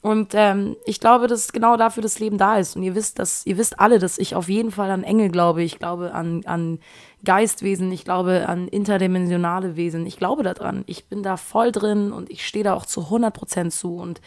[0.02, 2.74] Und ähm, ich glaube, dass genau dafür das Leben da ist.
[2.74, 5.62] Und ihr wisst, dass, ihr wisst alle, dass ich auf jeden Fall an Engel glaube.
[5.62, 6.78] Ich glaube an, an
[7.22, 10.06] Geistwesen, ich glaube an interdimensionale Wesen.
[10.06, 10.84] Ich glaube daran.
[10.86, 13.96] Ich bin da voll drin und ich stehe da auch zu 100% zu.
[13.96, 14.22] Und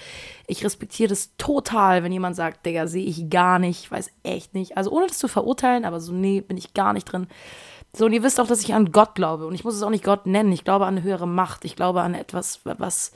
[0.46, 4.78] ich respektiere das total, wenn jemand sagt, Digga, sehe ich gar nicht, weiß echt nicht.
[4.78, 7.26] Also ohne das zu verurteilen, aber so, nee, bin ich gar nicht drin.
[7.96, 9.48] So, und ihr wisst auch, dass ich an Gott glaube.
[9.48, 10.52] Und ich muss es auch nicht Gott nennen.
[10.52, 11.64] Ich glaube an eine höhere Macht.
[11.66, 13.12] Ich glaube an etwas, was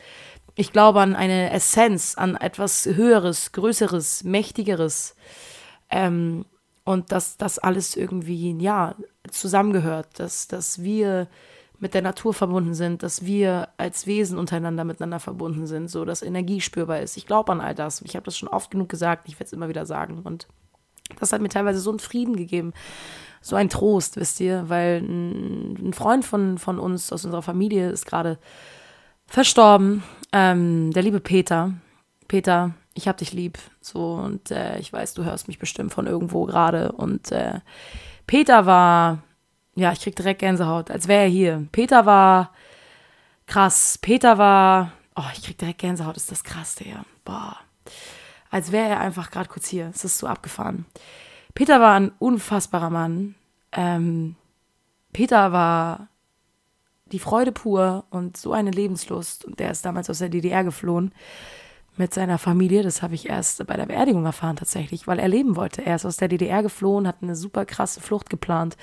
[0.57, 5.15] ich glaube an eine Essenz, an etwas Höheres, Größeres, Mächtigeres.
[5.89, 6.45] Ähm,
[6.83, 8.95] und dass das alles irgendwie, ja,
[9.29, 11.27] zusammengehört, dass, dass wir
[11.79, 16.23] mit der Natur verbunden sind, dass wir als Wesen untereinander miteinander verbunden sind, so dass
[16.23, 17.17] Energie spürbar ist.
[17.17, 18.01] Ich glaube an all das.
[18.01, 20.21] Ich habe das schon oft genug gesagt, ich werde es immer wieder sagen.
[20.23, 20.47] Und
[21.19, 22.73] das hat mir teilweise so einen Frieden gegeben,
[23.41, 28.07] so einen Trost, wisst ihr, weil ein, Freund von, von uns aus unserer Familie ist
[28.07, 28.39] gerade
[29.27, 30.03] verstorben.
[30.31, 31.73] Ähm, der liebe Peter.
[32.27, 33.57] Peter, ich hab dich lieb.
[33.79, 36.91] So, und äh, ich weiß, du hörst mich bestimmt von irgendwo gerade.
[36.91, 37.59] Und äh,
[38.25, 39.19] Peter war,
[39.75, 41.67] ja, ich krieg direkt Gänsehaut, als wäre er hier.
[41.71, 42.51] Peter war
[43.45, 43.97] krass.
[44.01, 47.05] Peter war, oh, ich krieg direkt Gänsehaut, ist das krass, der.
[47.23, 47.57] Boah.
[48.49, 49.91] Als wäre er einfach gerade kurz hier.
[49.93, 50.85] Es ist so abgefahren.
[51.53, 53.35] Peter war ein unfassbarer Mann.
[53.71, 54.35] Ähm,
[55.13, 56.07] Peter war
[57.11, 59.45] die Freude pur und so eine Lebenslust.
[59.45, 61.13] Und der ist damals aus der DDR geflohen
[61.97, 62.83] mit seiner Familie.
[62.83, 65.85] Das habe ich erst bei der Beerdigung erfahren tatsächlich, weil er leben wollte.
[65.85, 68.77] Er ist aus der DDR geflohen, hat eine super krasse Flucht geplant.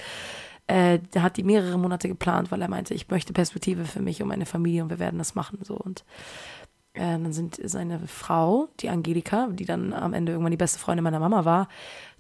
[0.67, 4.23] Äh, der hat die mehrere Monate geplant, weil er meinte, ich möchte Perspektive für mich
[4.23, 5.59] und meine Familie und wir werden das machen.
[5.63, 6.05] So und
[6.95, 11.03] äh, dann sind seine Frau, die Angelika, die dann am Ende irgendwann die beste Freundin
[11.03, 11.69] meiner Mama war,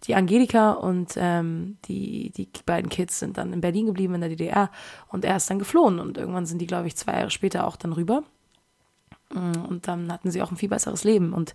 [0.06, 4.30] die Angelika und ähm, die, die beiden Kids sind dann in Berlin geblieben, in der
[4.30, 4.70] DDR.
[5.08, 5.98] Und er ist dann geflohen.
[5.98, 8.22] Und irgendwann sind die, glaube ich, zwei Jahre später auch dann rüber.
[9.32, 11.32] Mm, und dann hatten sie auch ein viel besseres Leben.
[11.32, 11.54] Und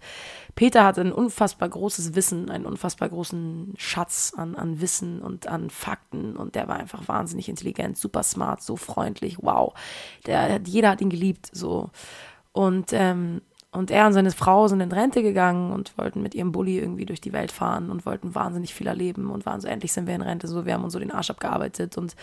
[0.56, 5.70] Peter hatte ein unfassbar großes Wissen, einen unfassbar großen Schatz an, an Wissen und an
[5.70, 6.36] Fakten.
[6.36, 9.38] Und der war einfach wahnsinnig intelligent, super smart, so freundlich.
[9.42, 9.74] Wow.
[10.26, 11.50] Der, jeder hat ihn geliebt.
[11.52, 11.92] So.
[12.52, 13.42] Und, ähm,
[13.72, 17.06] und er und seine Frau sind in Rente gegangen und wollten mit ihrem Bulli irgendwie
[17.06, 20.16] durch die Welt fahren und wollten wahnsinnig viel erleben und waren so, endlich sind wir
[20.16, 21.98] in Rente, so, wir haben uns so den Arsch abgearbeitet.
[21.98, 22.16] Und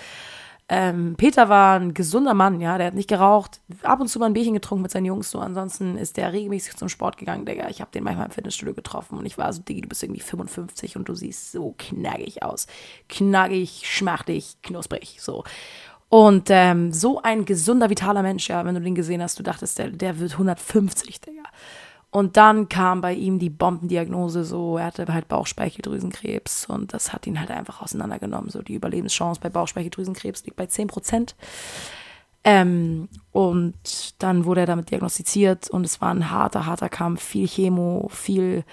[0.68, 4.26] ähm, Peter war ein gesunder Mann, ja, der hat nicht geraucht, ab und zu mal
[4.26, 7.68] ein Bierchen getrunken mit seinen Jungs, so, ansonsten ist der regelmäßig zum Sport gegangen, Digga,
[7.68, 10.20] ich habe den manchmal im Fitnessstudio getroffen und ich war so, Diggi, du bist irgendwie
[10.20, 12.66] 55 und du siehst so knackig aus,
[13.08, 15.44] knackig, schmachtig, knusprig, so
[16.08, 19.78] und ähm, so ein gesunder, vitaler Mensch, ja, wenn du den gesehen hast, du dachtest,
[19.78, 21.42] der, der wird 150, Digga.
[22.10, 27.26] Und dann kam bei ihm die Bombendiagnose, so, er hatte halt Bauchspeicheldrüsenkrebs und das hat
[27.26, 28.48] ihn halt einfach auseinandergenommen.
[28.48, 31.34] So, die Überlebenschance bei Bauchspeicheldrüsenkrebs liegt bei 10 Prozent.
[32.44, 33.74] Ähm, und
[34.22, 38.64] dann wurde er damit diagnostiziert und es war ein harter, harter Kampf, viel Chemo, viel,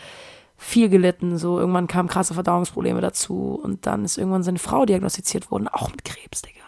[0.55, 1.39] viel gelitten.
[1.39, 5.89] So, irgendwann kamen krasse Verdauungsprobleme dazu und dann ist irgendwann seine Frau diagnostiziert worden, auch
[5.89, 6.62] mit Krebs, Digga.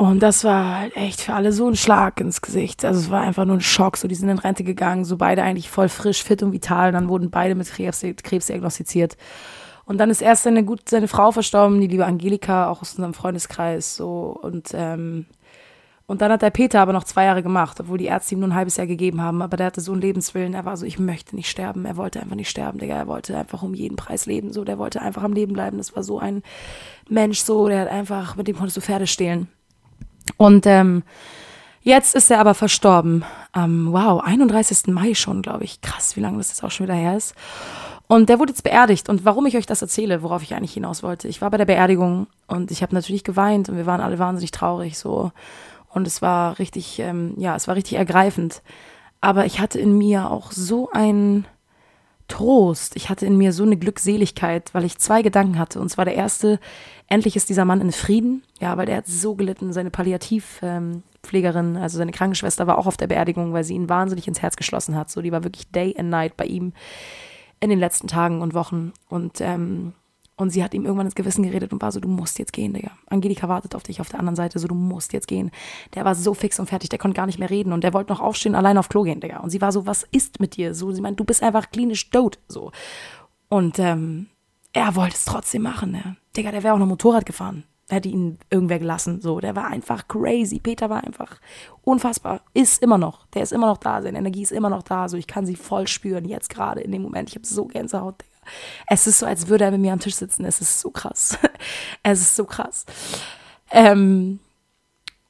[0.00, 2.86] Und das war halt echt für alle so ein Schlag ins Gesicht.
[2.86, 3.98] Also es war einfach nur ein Schock.
[3.98, 6.90] So, die sind in Rente gegangen, so beide eigentlich voll frisch, fit und vital.
[6.90, 9.18] dann wurden beide mit Krebs, Krebs diagnostiziert.
[9.84, 13.12] Und dann ist erst seine, gut, seine Frau verstorben, die liebe Angelika, auch aus unserem
[13.12, 13.94] Freundeskreis.
[13.94, 14.38] So.
[14.40, 15.26] Und, ähm,
[16.06, 18.48] und dann hat der Peter aber noch zwei Jahre gemacht, obwohl die Ärzte ihm nur
[18.48, 19.42] ein halbes Jahr gegeben haben.
[19.42, 20.54] Aber der hatte so einen Lebenswillen.
[20.54, 21.84] Er war so, ich möchte nicht sterben.
[21.84, 22.96] Er wollte einfach nicht sterben, Digga.
[22.96, 24.50] Er wollte einfach um jeden Preis leben.
[24.54, 25.76] So, der wollte einfach am Leben bleiben.
[25.76, 26.42] Das war so ein
[27.10, 29.48] Mensch, so, der hat einfach, mit dem konntest du Pferde stehlen.
[30.36, 31.02] Und ähm,
[31.82, 33.24] jetzt ist er aber verstorben.
[33.52, 34.88] Am, wow, 31.
[34.88, 35.80] Mai schon, glaube ich.
[35.80, 37.34] Krass, wie lange das jetzt auch schon wieder her ist.
[38.06, 39.08] Und der wurde jetzt beerdigt.
[39.08, 41.28] Und warum ich euch das erzähle, worauf ich eigentlich hinaus wollte.
[41.28, 44.50] Ich war bei der Beerdigung und ich habe natürlich geweint und wir waren alle wahnsinnig
[44.50, 45.30] traurig so.
[45.88, 48.62] Und es war richtig, ähm, ja, es war richtig ergreifend.
[49.20, 51.46] Aber ich hatte in mir auch so ein
[52.30, 52.96] Trost.
[52.96, 55.80] Ich hatte in mir so eine Glückseligkeit, weil ich zwei Gedanken hatte.
[55.80, 56.58] Und zwar der erste,
[57.08, 58.42] endlich ist dieser Mann in Frieden.
[58.60, 59.72] Ja, weil der hat so gelitten.
[59.72, 64.40] Seine Palliativpflegerin, also seine Krankenschwester, war auch auf der Beerdigung, weil sie ihn wahnsinnig ins
[64.40, 65.10] Herz geschlossen hat.
[65.10, 66.72] So, die war wirklich day and night bei ihm
[67.60, 68.92] in den letzten Tagen und Wochen.
[69.08, 69.92] Und, ähm,
[70.40, 72.72] und sie hat ihm irgendwann ins Gewissen geredet und war so, du musst jetzt gehen,
[72.72, 72.92] Digga.
[73.06, 75.50] Angelika wartet auf dich auf der anderen Seite, so, du musst jetzt gehen.
[75.94, 78.12] Der war so fix und fertig, der konnte gar nicht mehr reden und der wollte
[78.12, 79.38] noch aufstehen, allein auf Klo gehen, Digga.
[79.40, 80.74] Und sie war so, was ist mit dir?
[80.74, 82.72] So, sie meint, du bist einfach klinisch tot, so.
[83.48, 84.26] Und ähm,
[84.72, 86.16] er wollte es trotzdem machen, ne?
[86.36, 89.20] Digga, der wäre auch noch Motorrad gefahren hätte ihn irgendwer gelassen.
[89.20, 90.60] So, der war einfach crazy.
[90.60, 91.40] Peter war einfach
[91.82, 92.42] unfassbar.
[92.54, 93.26] Ist immer noch.
[93.28, 94.02] Der ist immer noch da.
[94.02, 95.08] Seine Energie ist immer noch da.
[95.08, 97.28] So, ich kann sie voll spüren jetzt gerade in dem Moment.
[97.28, 98.29] Ich habe so Gänsehaut, Digga.
[98.86, 100.44] Es ist so, als würde er mit mir am Tisch sitzen.
[100.44, 101.38] Es ist so krass.
[102.02, 102.86] es ist so krass.
[103.70, 104.40] Ähm,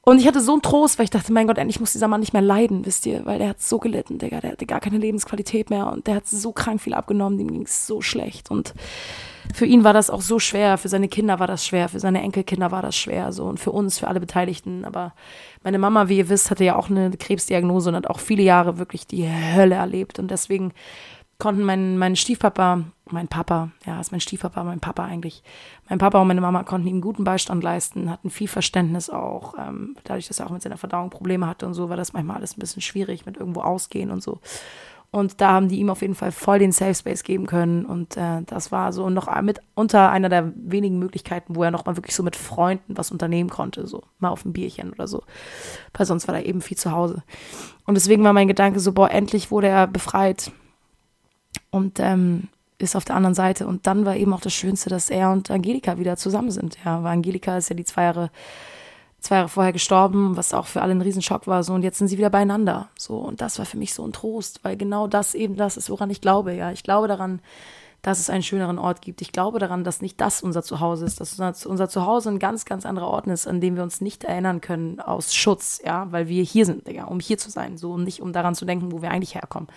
[0.03, 2.21] und ich hatte so einen Trost, weil ich dachte, mein Gott, endlich muss dieser Mann
[2.21, 4.97] nicht mehr leiden, wisst ihr, weil der hat so gelitten, Digga, der hatte gar keine
[4.97, 8.73] Lebensqualität mehr und der hat so krank viel abgenommen, dem ging es so schlecht und
[9.53, 12.21] für ihn war das auch so schwer, für seine Kinder war das schwer, für seine
[12.21, 14.85] Enkelkinder war das schwer, so und für uns, für alle Beteiligten.
[14.85, 15.13] Aber
[15.63, 18.77] meine Mama, wie ihr wisst, hatte ja auch eine Krebsdiagnose und hat auch viele Jahre
[18.77, 20.19] wirklich die Hölle erlebt.
[20.19, 20.73] Und deswegen
[21.41, 25.41] konnten mein, mein Stiefpapa, mein Papa, ja, ist mein Stiefpapa, mein Papa eigentlich,
[25.89, 29.55] mein Papa und meine Mama konnten ihm guten Beistand leisten, hatten viel Verständnis auch.
[29.57, 32.37] Ähm, dadurch, dass er auch mit seiner Verdauung Probleme hatte und so, war das manchmal
[32.37, 34.39] alles ein bisschen schwierig mit irgendwo ausgehen und so.
[35.09, 37.85] Und da haben die ihm auf jeden Fall voll den Safe Space geben können.
[37.85, 41.85] Und äh, das war so noch mit unter einer der wenigen Möglichkeiten, wo er noch
[41.85, 45.23] mal wirklich so mit Freunden was unternehmen konnte, so mal auf ein Bierchen oder so.
[45.93, 47.23] Weil sonst war er eben viel zu Hause.
[47.87, 50.51] Und deswegen war mein Gedanke so, boah, endlich wurde er befreit
[51.71, 53.67] und ähm, ist auf der anderen Seite.
[53.67, 56.77] Und dann war eben auch das Schönste, dass er und Angelika wieder zusammen sind.
[56.83, 58.31] Ja, weil Angelika ist ja die zwei Jahre
[59.21, 61.63] zwei Jahre vorher gestorben, was auch für alle ein Riesenschock war.
[61.63, 62.89] So, und jetzt sind sie wieder beieinander.
[62.97, 65.89] So, und das war für mich so ein Trost, weil genau das eben das ist,
[65.89, 66.53] woran ich glaube.
[66.53, 67.39] Ja, ich glaube daran,
[68.01, 69.21] dass es einen schöneren Ort gibt.
[69.21, 72.83] Ich glaube daran, dass nicht das unser Zuhause ist, dass unser Zuhause ein ganz, ganz
[72.83, 76.43] anderer Ort ist, an dem wir uns nicht erinnern können aus Schutz, ja, weil wir
[76.43, 79.03] hier sind, Digga, um hier zu sein, so und nicht um daran zu denken, wo
[79.03, 79.67] wir eigentlich herkommen.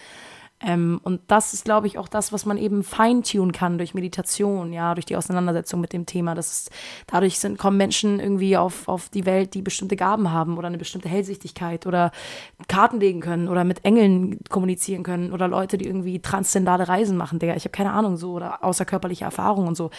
[0.60, 4.72] Ähm, und das ist, glaube ich, auch das, was man eben feintunen kann durch Meditation,
[4.72, 6.34] ja, durch die Auseinandersetzung mit dem Thema.
[6.34, 6.70] Das ist,
[7.06, 10.78] dadurch sind, kommen Menschen irgendwie auf, auf die Welt, die bestimmte Gaben haben oder eine
[10.78, 12.12] bestimmte Hellsichtigkeit oder
[12.68, 17.38] Karten legen können oder mit Engeln kommunizieren können oder Leute, die irgendwie transzendale Reisen machen,
[17.40, 17.56] Digga.
[17.56, 19.90] Ich habe keine Ahnung, so oder außerkörperliche Erfahrungen und so.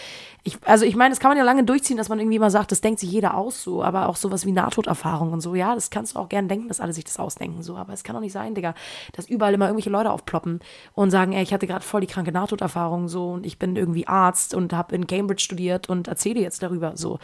[0.42, 2.72] Ich, also ich meine, das kann man ja lange durchziehen, dass man irgendwie immer sagt,
[2.72, 5.90] das denkt sich jeder aus, so, aber auch sowas wie Nahtoderfahrung und so, ja, das
[5.90, 8.20] kannst du auch gern denken, dass alle sich das ausdenken, so, aber es kann doch
[8.20, 8.74] nicht sein, Digga,
[9.12, 10.55] dass überall immer irgendwelche Leute aufploppen
[10.94, 14.06] und sagen, ey, ich hatte gerade voll die kranke Nahtoderfahrung so und ich bin irgendwie
[14.06, 17.18] Arzt und habe in Cambridge studiert und erzähle jetzt darüber so.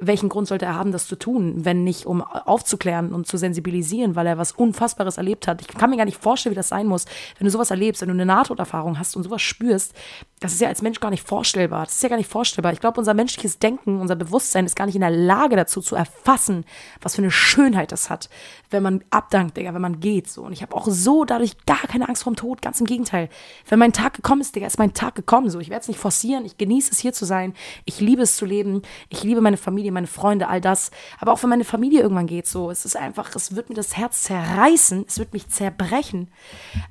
[0.00, 4.14] Welchen Grund sollte er haben, das zu tun, wenn nicht um aufzuklären und zu sensibilisieren,
[4.14, 5.60] weil er was Unfassbares erlebt hat?
[5.60, 7.04] Ich kann mir gar nicht vorstellen, wie das sein muss,
[7.38, 9.94] wenn du sowas erlebst, wenn du eine Nahtoderfahrung hast und sowas spürst.
[10.40, 11.84] Das ist ja als Mensch gar nicht vorstellbar.
[11.84, 12.72] Das ist ja gar nicht vorstellbar.
[12.72, 15.96] Ich glaube, unser menschliches Denken, unser Bewusstsein ist gar nicht in der Lage dazu zu
[15.96, 16.64] erfassen,
[17.02, 18.28] was für eine Schönheit das hat,
[18.70, 20.42] wenn man abdankt, Digga, wenn man geht so.
[20.42, 23.28] Und ich habe auch so dadurch gar keine Angst vorm Tod, ganz im Gegenteil.
[23.68, 25.50] Wenn mein Tag gekommen ist, Digga, ist mein Tag gekommen.
[25.50, 26.44] So, ich werde es nicht forcieren.
[26.44, 27.54] Ich genieße es hier zu sein.
[27.84, 28.82] Ich liebe es zu leben.
[29.08, 30.90] Ich liebe meine Familie, meine Freunde, all das.
[31.18, 33.96] Aber auch wenn meine Familie irgendwann geht, so, es ist einfach, es wird mir das
[33.96, 35.04] Herz zerreißen.
[35.08, 36.28] Es wird mich zerbrechen.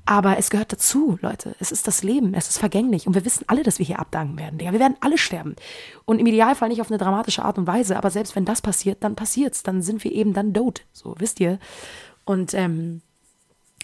[0.06, 1.56] Aber es gehört dazu, Leute.
[1.60, 2.34] Es ist das Leben.
[2.34, 3.08] Es ist vergänglich.
[3.08, 4.72] Und wir wissen alle, dass wir hier abdanken werden, Digga.
[4.74, 5.56] Wir werden alle sterben.
[6.06, 7.98] Und im Idealfall nicht auf eine dramatische Art und Weise.
[7.98, 9.64] Aber selbst wenn das passiert, dann passiert's.
[9.64, 10.86] Dann sind wir eben dann tot.
[10.92, 11.60] So, wisst ihr?
[12.26, 13.02] Und, ähm,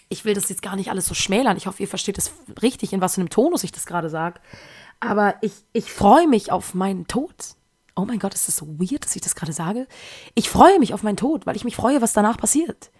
[0.09, 1.57] ich will das jetzt gar nicht alles so schmälern.
[1.57, 2.31] Ich hoffe, ihr versteht es
[2.61, 4.39] richtig, in was für einem Tonus ich das gerade sage.
[4.99, 7.55] Aber ich, ich freue mich auf meinen Tod.
[7.95, 9.87] Oh mein Gott, ist das so weird, dass ich das gerade sage?
[10.33, 12.91] Ich freue mich auf meinen Tod, weil ich mich freue, was danach passiert.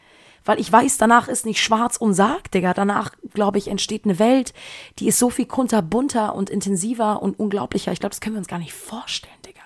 [0.46, 2.74] Weil ich weiß, danach ist nicht schwarz und sarg, Digga.
[2.74, 4.54] Danach, glaube ich, entsteht eine Welt,
[5.00, 7.92] die ist so viel kunterbunter und intensiver und unglaublicher.
[7.92, 9.62] Ich glaube, das können wir uns gar nicht vorstellen, Digga.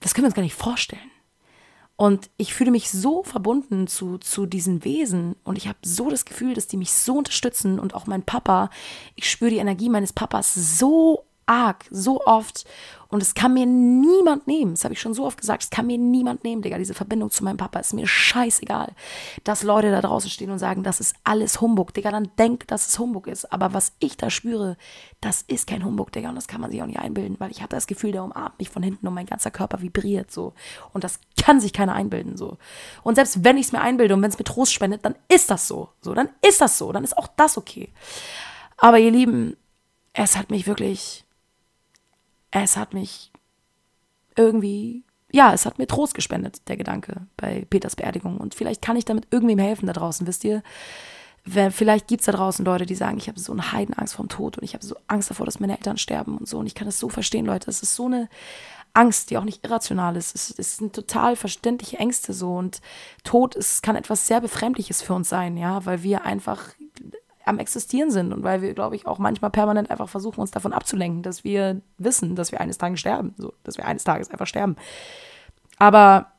[0.00, 1.10] Das können wir uns gar nicht vorstellen.
[2.00, 6.24] Und ich fühle mich so verbunden zu, zu diesen Wesen und ich habe so das
[6.24, 8.70] Gefühl, dass die mich so unterstützen und auch mein Papa.
[9.16, 12.66] Ich spüre die Energie meines Papas so arg, so oft.
[13.10, 14.72] Und es kann mir niemand nehmen.
[14.72, 15.62] Das habe ich schon so oft gesagt.
[15.62, 16.76] Es kann mir niemand nehmen, Digga.
[16.76, 18.92] Diese Verbindung zu meinem Papa ist mir scheißegal.
[19.44, 21.94] Dass Leute da draußen stehen und sagen, das ist alles Humbug.
[21.94, 23.50] Digga, dann denkt, dass es Humbug ist.
[23.50, 24.76] Aber was ich da spüre,
[25.22, 26.28] das ist kein Humbug, Digga.
[26.28, 28.58] Und das kann man sich auch nicht einbilden, weil ich habe das Gefühl, der umarmt
[28.58, 30.52] mich von hinten und mein ganzer Körper vibriert so.
[30.92, 32.58] Und das kann sich keiner einbilden so.
[33.02, 35.50] Und selbst wenn ich es mir einbilde und wenn es mir Trost spendet, dann ist
[35.50, 35.88] das so.
[36.02, 36.92] So, dann ist das so.
[36.92, 37.88] Dann ist auch das okay.
[38.76, 39.56] Aber ihr Lieben,
[40.12, 41.24] es hat mich wirklich
[42.50, 43.32] es hat mich
[44.36, 48.38] irgendwie, ja, es hat mir Trost gespendet, der Gedanke bei Peters Beerdigung.
[48.38, 50.62] Und vielleicht kann ich damit irgendwem helfen da draußen, wisst ihr?
[51.44, 54.58] Vielleicht gibt es da draußen Leute, die sagen, ich habe so eine Heidenangst vorm Tod
[54.58, 56.58] und ich habe so Angst davor, dass meine Eltern sterben und so.
[56.58, 57.70] Und ich kann das so verstehen, Leute.
[57.70, 58.28] Es ist so eine
[58.92, 60.34] Angst, die auch nicht irrational ist.
[60.34, 62.54] Es, es sind total verständliche Ängste so.
[62.54, 62.82] Und
[63.24, 66.74] Tod ist, kann etwas sehr Befremdliches für uns sein, ja, weil wir einfach
[67.48, 70.72] am Existieren sind und weil wir, glaube ich, auch manchmal permanent einfach versuchen, uns davon
[70.72, 74.46] abzulenken, dass wir wissen, dass wir eines Tages sterben, so, dass wir eines Tages einfach
[74.46, 74.76] sterben.
[75.78, 76.32] Aber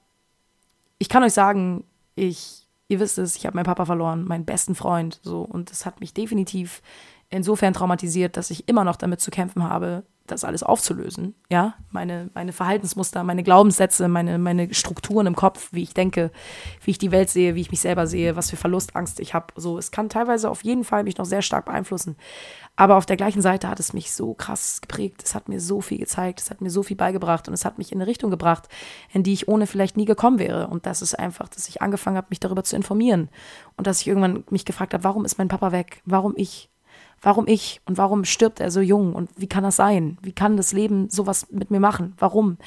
[0.98, 1.84] ich kann euch sagen,
[2.16, 5.86] ich, ihr wisst es, ich habe meinen Papa verloren, meinen besten Freund, so, und das
[5.86, 6.82] hat mich definitiv
[7.30, 11.36] insofern traumatisiert, dass ich immer noch damit zu kämpfen habe, das alles aufzulösen.
[11.50, 16.32] Ja, meine, meine Verhaltensmuster, meine Glaubenssätze, meine, meine Strukturen im Kopf, wie ich denke,
[16.84, 19.48] wie ich die Welt sehe, wie ich mich selber sehe, was für Verlustangst ich habe.
[19.56, 22.16] So, es kann teilweise auf jeden Fall mich noch sehr stark beeinflussen.
[22.76, 25.22] Aber auf der gleichen Seite hat es mich so krass geprägt.
[25.26, 27.78] Es hat mir so viel gezeigt, es hat mir so viel beigebracht und es hat
[27.78, 28.70] mich in eine Richtung gebracht,
[29.12, 30.68] in die ich ohne vielleicht nie gekommen wäre.
[30.68, 33.30] Und das ist einfach, dass ich angefangen habe, mich darüber zu informieren.
[33.76, 36.02] Und dass ich irgendwann mich gefragt habe, warum ist mein Papa weg?
[36.06, 36.70] Warum ich?
[37.22, 40.18] Warum ich und warum stirbt er so jung und wie kann das sein?
[40.22, 42.14] Wie kann das Leben sowas mit mir machen?
[42.18, 42.58] Warum?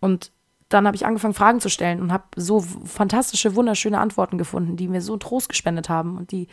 [0.00, 0.32] Und
[0.68, 4.88] dann habe ich angefangen, Fragen zu stellen und habe so fantastische, wunderschöne Antworten gefunden, die
[4.88, 6.48] mir so Trost gespendet haben und die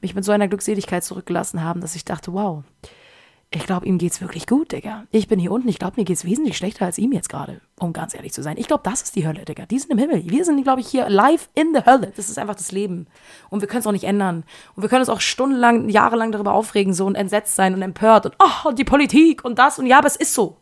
[0.00, 2.62] mich mit so einer Glückseligkeit zurückgelassen haben, dass ich dachte, wow,
[3.50, 5.04] ich glaube, ihm geht's wirklich gut, Digga.
[5.12, 7.92] Ich bin hier unten, ich glaube, mir geht's wesentlich schlechter als ihm jetzt gerade, um
[7.92, 8.56] ganz ehrlich zu sein.
[8.56, 9.66] Ich glaube, das ist die Hölle, Digga.
[9.66, 10.28] Die sind im Himmel.
[10.28, 12.12] Wir sind, glaube ich, hier live in the Hölle.
[12.16, 13.06] Das ist einfach das Leben.
[13.50, 14.44] Und wir können es auch nicht ändern.
[14.74, 18.26] Und wir können uns auch stundenlang, jahrelang darüber aufregen, so und entsetzt sein und empört
[18.26, 20.56] und, oh, und die Politik und das und ja, aber es ist so.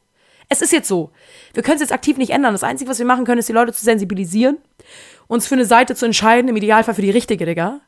[0.48, 1.12] Es ist jetzt so.
[1.54, 2.52] Wir können es jetzt aktiv nicht ändern.
[2.52, 4.58] Das Einzige, was wir machen können, ist, die Leute zu sensibilisieren,
[5.28, 7.80] uns für eine Seite zu entscheiden, im Idealfall für die richtige, Digga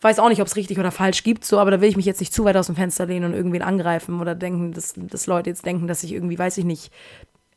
[0.00, 2.06] weiß auch nicht, ob es richtig oder falsch gibt, so, aber da will ich mich
[2.06, 5.26] jetzt nicht zu weit aus dem Fenster lehnen und irgendwen angreifen oder denken, dass, dass
[5.26, 6.92] Leute jetzt denken, dass ich irgendwie, weiß ich nicht,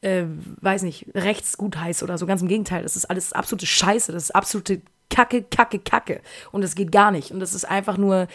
[0.02, 0.24] äh,
[0.62, 2.26] weiß nicht, rechts gut heiße oder so.
[2.26, 6.22] Ganz im Gegenteil, das ist alles absolute Scheiße, das ist absolute Kacke, Kacke, Kacke.
[6.52, 7.32] Und es geht gar nicht.
[7.32, 8.28] Und das ist einfach nur,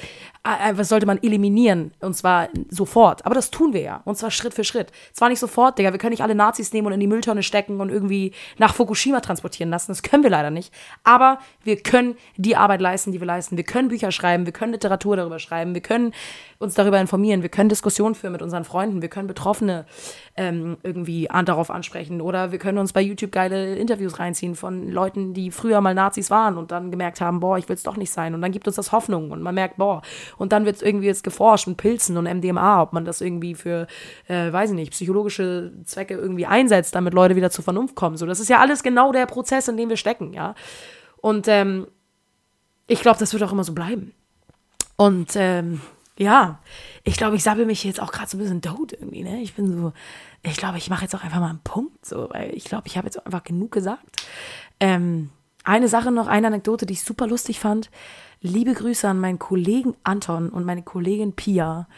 [0.44, 1.92] äh, was sollte man eliminieren?
[2.00, 3.24] Und zwar sofort.
[3.24, 4.02] Aber das tun wir ja.
[4.04, 4.90] Und zwar Schritt für Schritt.
[5.12, 5.92] Zwar nicht sofort, Digga.
[5.92, 9.20] Wir können nicht alle Nazis nehmen und in die Mülltonne stecken und irgendwie nach Fukushima
[9.20, 9.92] transportieren lassen.
[9.92, 10.74] Das können wir leider nicht.
[11.04, 13.56] Aber wir können die Arbeit leisten, die wir leisten.
[13.56, 14.44] Wir können Bücher schreiben.
[14.44, 15.74] Wir können Literatur darüber schreiben.
[15.74, 16.12] Wir können
[16.58, 17.42] uns darüber informieren.
[17.42, 19.00] Wir können Diskussionen führen mit unseren Freunden.
[19.00, 19.86] Wir können Betroffene
[20.36, 22.20] ähm, irgendwie darauf ansprechen.
[22.20, 26.30] Oder wir können uns bei YouTube geile Interviews reinziehen von Leuten, die früher mal Nazis
[26.30, 28.34] waren und dann gemerkt haben, boah, ich will es doch nicht sein.
[28.34, 30.00] Und dann gibt uns das Hoffnung und man merkt, boah.
[30.38, 33.54] Und dann wird es irgendwie jetzt geforscht mit Pilzen und MDMA, ob man das irgendwie
[33.54, 33.86] für,
[34.28, 38.16] äh, weiß ich nicht, psychologische Zwecke irgendwie einsetzt, damit Leute wieder zur Vernunft kommen.
[38.16, 40.54] So, das ist ja alles genau der Prozess, in dem wir stecken, ja.
[41.18, 41.86] Und ähm,
[42.86, 44.12] ich glaube, das wird auch immer so bleiben.
[44.96, 45.80] Und ähm,
[46.16, 46.60] ja,
[47.02, 49.40] ich glaube, ich sabbel mich jetzt auch gerade so ein bisschen tot irgendwie, ne?
[49.42, 49.92] Ich bin so,
[50.42, 52.96] ich glaube, ich mache jetzt auch einfach mal einen Punkt, so, weil ich glaube, ich
[52.96, 54.24] habe jetzt einfach genug gesagt.
[54.78, 55.30] Ähm,
[55.64, 57.90] eine Sache noch, eine Anekdote, die ich super lustig fand.
[58.40, 61.88] Liebe Grüße an meinen Kollegen Anton und meine Kollegin Pia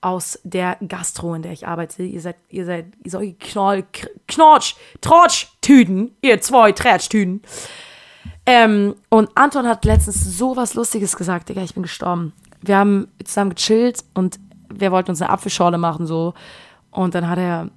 [0.00, 2.02] aus der Gastro, in der ich arbeite.
[2.02, 3.84] Ihr seid, ihr seid solche Knoll,
[4.28, 7.40] Knorsch, Trotsch-Tüten, ihr zwei Trätsch-Tüten.
[8.46, 12.34] Ähm, und Anton hat letztens so was Lustiges gesagt, Digga, ich bin gestorben
[12.66, 14.38] wir haben zusammen gechillt und
[14.70, 16.34] wir wollten uns eine Apfelschorle machen, so.
[16.90, 17.70] Und dann hat er,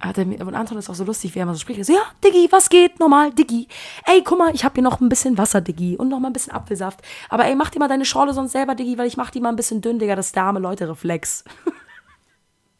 [0.00, 1.78] hat er mir, und Anton ist auch so lustig, wie er immer so spricht.
[1.78, 3.00] Er so, ja, Diggi, was geht?
[3.00, 3.66] Normal, Diggi.
[4.06, 5.96] Ey, guck mal, ich hab hier noch ein bisschen Wasser, Diggi.
[5.96, 7.00] Und noch mal ein bisschen Apfelsaft.
[7.28, 9.48] Aber ey, mach dir mal deine Schorle sonst selber, Diggi, weil ich mach die mal
[9.48, 10.14] ein bisschen dünn, Digga.
[10.14, 11.44] Das ist der arme Leute-Reflex.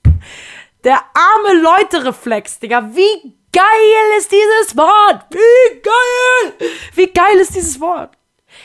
[0.84, 2.88] der arme Leute-Reflex, Digga.
[2.94, 5.26] Wie geil ist dieses Wort?
[5.30, 6.70] Wie geil!
[6.94, 8.17] Wie geil ist dieses Wort?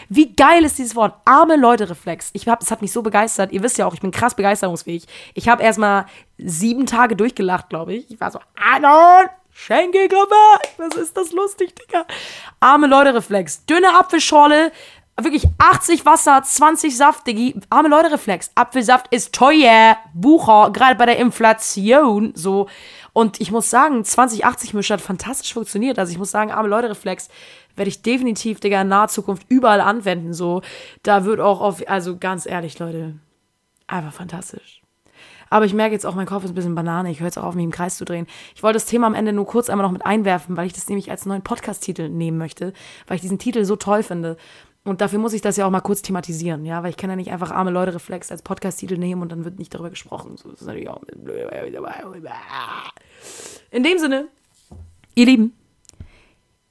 [0.09, 1.15] Wie geil ist dieses Wort?
[1.25, 2.31] Arme Leute-Reflex.
[2.33, 3.51] Ich hab, es hat mich so begeistert.
[3.51, 5.05] Ihr wisst ja auch, ich bin krass begeisterungsfähig.
[5.33, 6.05] Ich habe erstmal
[6.37, 8.11] sieben Tage durchgelacht, glaube ich.
[8.11, 10.35] Ich war so, Anon, Schenkelgruppe,
[10.77, 12.05] was ist das lustig, Digga?
[12.59, 13.65] Arme Leute-Reflex.
[13.65, 14.71] Dünne Apfelschorle,
[15.21, 17.59] wirklich 80 Wasser, 20 Saft, Diggi.
[17.69, 18.51] Arme Leute-Reflex.
[18.55, 19.97] Apfelsaft ist teuer.
[20.13, 22.33] Bucher, gerade bei der Inflation.
[22.35, 22.67] So.
[23.13, 25.99] Und ich muss sagen, 2080-Mischer hat fantastisch funktioniert.
[25.99, 27.29] Also ich muss sagen, arme Leute-Reflex
[27.75, 30.33] werde ich definitiv, Digga, in naher Zukunft überall anwenden.
[30.33, 30.61] So,
[31.01, 33.15] da wird auch auf, also ganz ehrlich, Leute,
[33.87, 34.81] einfach fantastisch.
[35.49, 37.11] Aber ich merke jetzt auch, mein Kopf ist ein bisschen Banane.
[37.11, 38.25] Ich höre jetzt auch auf, mich im Kreis zu drehen.
[38.55, 40.89] Ich wollte das Thema am Ende nur kurz einmal noch mit einwerfen, weil ich das
[40.89, 42.73] nämlich als neuen Podcast-Titel nehmen möchte,
[43.05, 44.37] weil ich diesen Titel so toll finde.
[44.83, 47.15] Und dafür muss ich das ja auch mal kurz thematisieren, ja, weil ich kann ja
[47.15, 50.37] nicht einfach arme Leute Reflex als Podcast-Titel nehmen und dann wird nicht darüber gesprochen.
[50.37, 51.03] So, das ist natürlich auch
[53.69, 54.27] In dem Sinne,
[55.13, 55.53] ihr Lieben,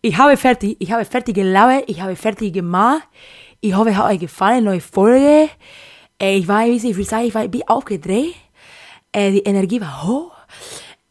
[0.03, 3.03] ich habe fertig, ich habe fertig gelaufen, ich habe fertig gemacht.
[3.61, 5.49] Ich hoffe, es hat euch gefallen, neue Folge.
[6.21, 8.35] Äh, ich war, ich will sagen, ich war, bin aufgedreht.
[9.13, 10.33] Äh, die Energie war hoch.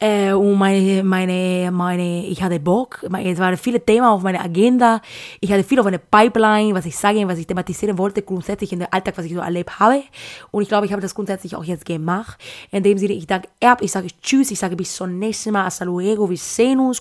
[0.02, 3.06] Äh, und meine, meine, meine, ich hatte Bock.
[3.24, 4.99] Es waren viele Themen auf meiner Agenda.
[5.39, 8.80] Ich hatte viel auf meiner Pipeline, was ich sagen, was ich thematisieren wollte, grundsätzlich in
[8.80, 10.02] der Alltag, was ich so erlebt habe.
[10.49, 12.41] Und ich glaube, ich habe das grundsätzlich auch jetzt gemacht.
[12.72, 15.66] In dem Sinne, ich danke Erb, ich sage Tschüss, ich sage bis zum nächsten Mal.
[15.66, 16.39] Hasta luego, vi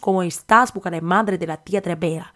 [0.02, 0.70] ¿cómo estás?
[0.70, 2.30] Busca de madre de la tía Trevera.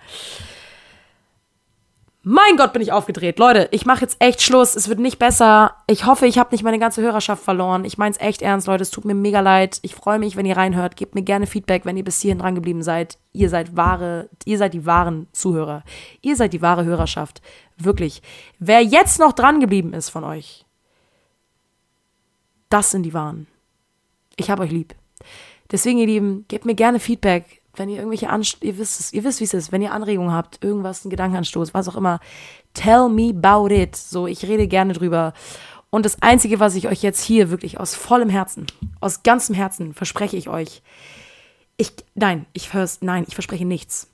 [2.26, 3.38] Mein Gott, bin ich aufgedreht.
[3.38, 4.76] Leute, ich mache jetzt echt Schluss.
[4.76, 5.76] Es wird nicht besser.
[5.86, 7.84] Ich hoffe, ich habe nicht meine ganze Hörerschaft verloren.
[7.84, 8.80] Ich meine es echt ernst, Leute.
[8.80, 9.78] Es tut mir mega leid.
[9.82, 10.96] Ich freue mich, wenn ihr reinhört.
[10.96, 13.18] Gebt mir gerne Feedback, wenn ihr bis hierhin dran geblieben seid.
[13.34, 15.84] Ihr seid wahre, ihr seid die wahren Zuhörer.
[16.22, 17.42] Ihr seid die wahre Hörerschaft.
[17.76, 18.22] Wirklich.
[18.58, 20.64] Wer jetzt noch dran geblieben ist von euch,
[22.70, 23.48] das sind die wahren.
[24.36, 24.94] Ich habe euch lieb.
[25.70, 29.24] Deswegen, ihr Lieben, gebt mir gerne Feedback wenn ihr irgendwelche Anst ihr wisst es, ihr
[29.24, 32.20] wisst, wie es ist, wenn ihr Anregungen habt, irgendwas, einen Gedankenanstoß, was auch immer,
[32.74, 33.96] tell me about it.
[33.96, 35.32] So, ich rede gerne drüber.
[35.90, 38.66] Und das Einzige, was ich euch jetzt hier wirklich aus vollem Herzen,
[39.00, 40.82] aus ganzem Herzen verspreche ich euch,
[41.76, 44.08] ich, nein, ich hör's, nein, ich verspreche nichts.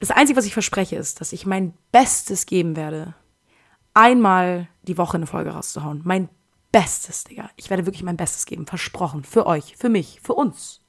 [0.00, 3.14] Das Einzige, was ich verspreche, ist, dass ich mein Bestes geben werde,
[3.94, 6.02] einmal die Woche eine Folge rauszuhauen.
[6.04, 6.28] Mein
[6.70, 7.50] Bestes, Digga.
[7.56, 8.66] Ich werde wirklich mein Bestes geben.
[8.66, 9.24] Versprochen.
[9.24, 10.80] Für euch, für mich, für uns.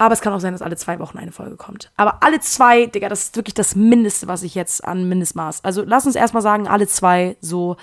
[0.00, 1.92] Aber es kann auch sein, dass alle zwei Wochen eine Folge kommt.
[1.98, 5.62] Aber alle zwei, Digga, das ist wirklich das Mindeste, was ich jetzt an Mindestmaß.
[5.62, 7.76] Also lass uns erstmal sagen, alle zwei so.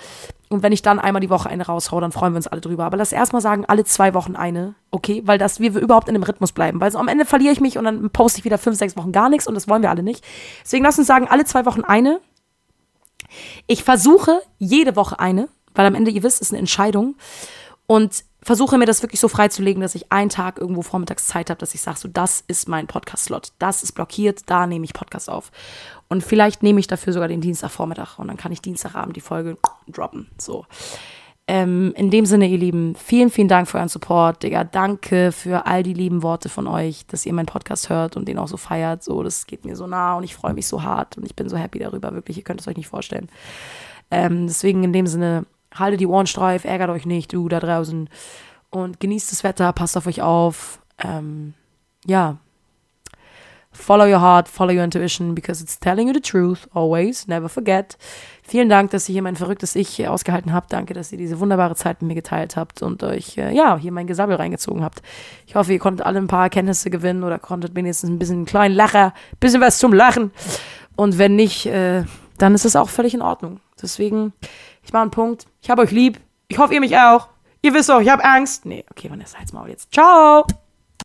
[0.48, 2.86] Und wenn ich dann einmal die Woche eine raushau, dann freuen wir uns alle drüber.
[2.86, 5.22] Aber lass erstmal sagen, alle zwei Wochen eine, okay?
[5.26, 6.80] Weil das, wir überhaupt in dem Rhythmus bleiben.
[6.80, 9.12] Weil so am Ende verliere ich mich und dann poste ich wieder fünf, sechs Wochen
[9.12, 10.24] gar nichts und das wollen wir alle nicht.
[10.64, 12.18] Deswegen lass uns sagen, alle zwei Wochen eine.
[13.68, 17.14] Ich versuche jede Woche eine, weil am Ende, ihr wisst, ist eine Entscheidung.
[17.86, 21.58] Und versuche mir das wirklich so freizulegen, dass ich einen Tag irgendwo vormittags Zeit habe,
[21.58, 25.28] dass ich sage, so das ist mein Podcast-Slot, das ist blockiert, da nehme ich Podcast
[25.28, 25.50] auf.
[26.08, 29.58] Und vielleicht nehme ich dafür sogar den Dienstagvormittag und dann kann ich Dienstagabend die Folge
[29.88, 30.28] droppen.
[30.38, 30.64] So.
[31.50, 34.64] Ähm, in dem Sinne, ihr Lieben, vielen, vielen Dank für euren Support, Digga.
[34.64, 38.38] Danke für all die lieben Worte von euch, dass ihr meinen Podcast hört und den
[38.38, 39.02] auch so feiert.
[39.02, 41.48] So, das geht mir so nah und ich freue mich so hart und ich bin
[41.48, 42.36] so happy darüber, wirklich.
[42.36, 43.30] Ihr könnt es euch nicht vorstellen.
[44.10, 48.08] Ähm, deswegen in dem Sinne, haltet die Ohren steif, ärgert euch nicht, du da draußen.
[48.70, 50.80] Und genießt das Wetter, passt auf euch auf.
[51.02, 51.54] Ähm,
[52.06, 52.38] ja.
[53.70, 57.96] Follow your heart, follow your intuition, because it's telling you the truth, always, never forget.
[58.42, 60.72] Vielen Dank, dass ihr hier mein verrücktes Ich ausgehalten habt.
[60.72, 63.92] Danke, dass ihr diese wunderbare Zeit mit mir geteilt habt und euch, äh, ja, hier
[63.92, 65.02] mein Gesabbel reingezogen habt.
[65.46, 68.46] Ich hoffe, ihr konntet alle ein paar Erkenntnisse gewinnen oder konntet wenigstens ein bisschen einen
[68.46, 70.32] kleinen Lacher, ein bisschen was zum Lachen.
[70.96, 72.04] Und wenn nicht, äh,
[72.38, 73.60] dann ist es auch völlig in Ordnung.
[73.80, 74.32] Deswegen,
[74.88, 75.46] ich mache einen Punkt.
[75.60, 76.18] Ich habe euch lieb.
[76.48, 77.28] Ich hoffe, ihr mich auch.
[77.60, 78.64] Ihr wisst doch, ich habe Angst.
[78.64, 79.92] Nee, okay, Vanessa, halt's Maul jetzt.
[79.92, 80.46] Ciao.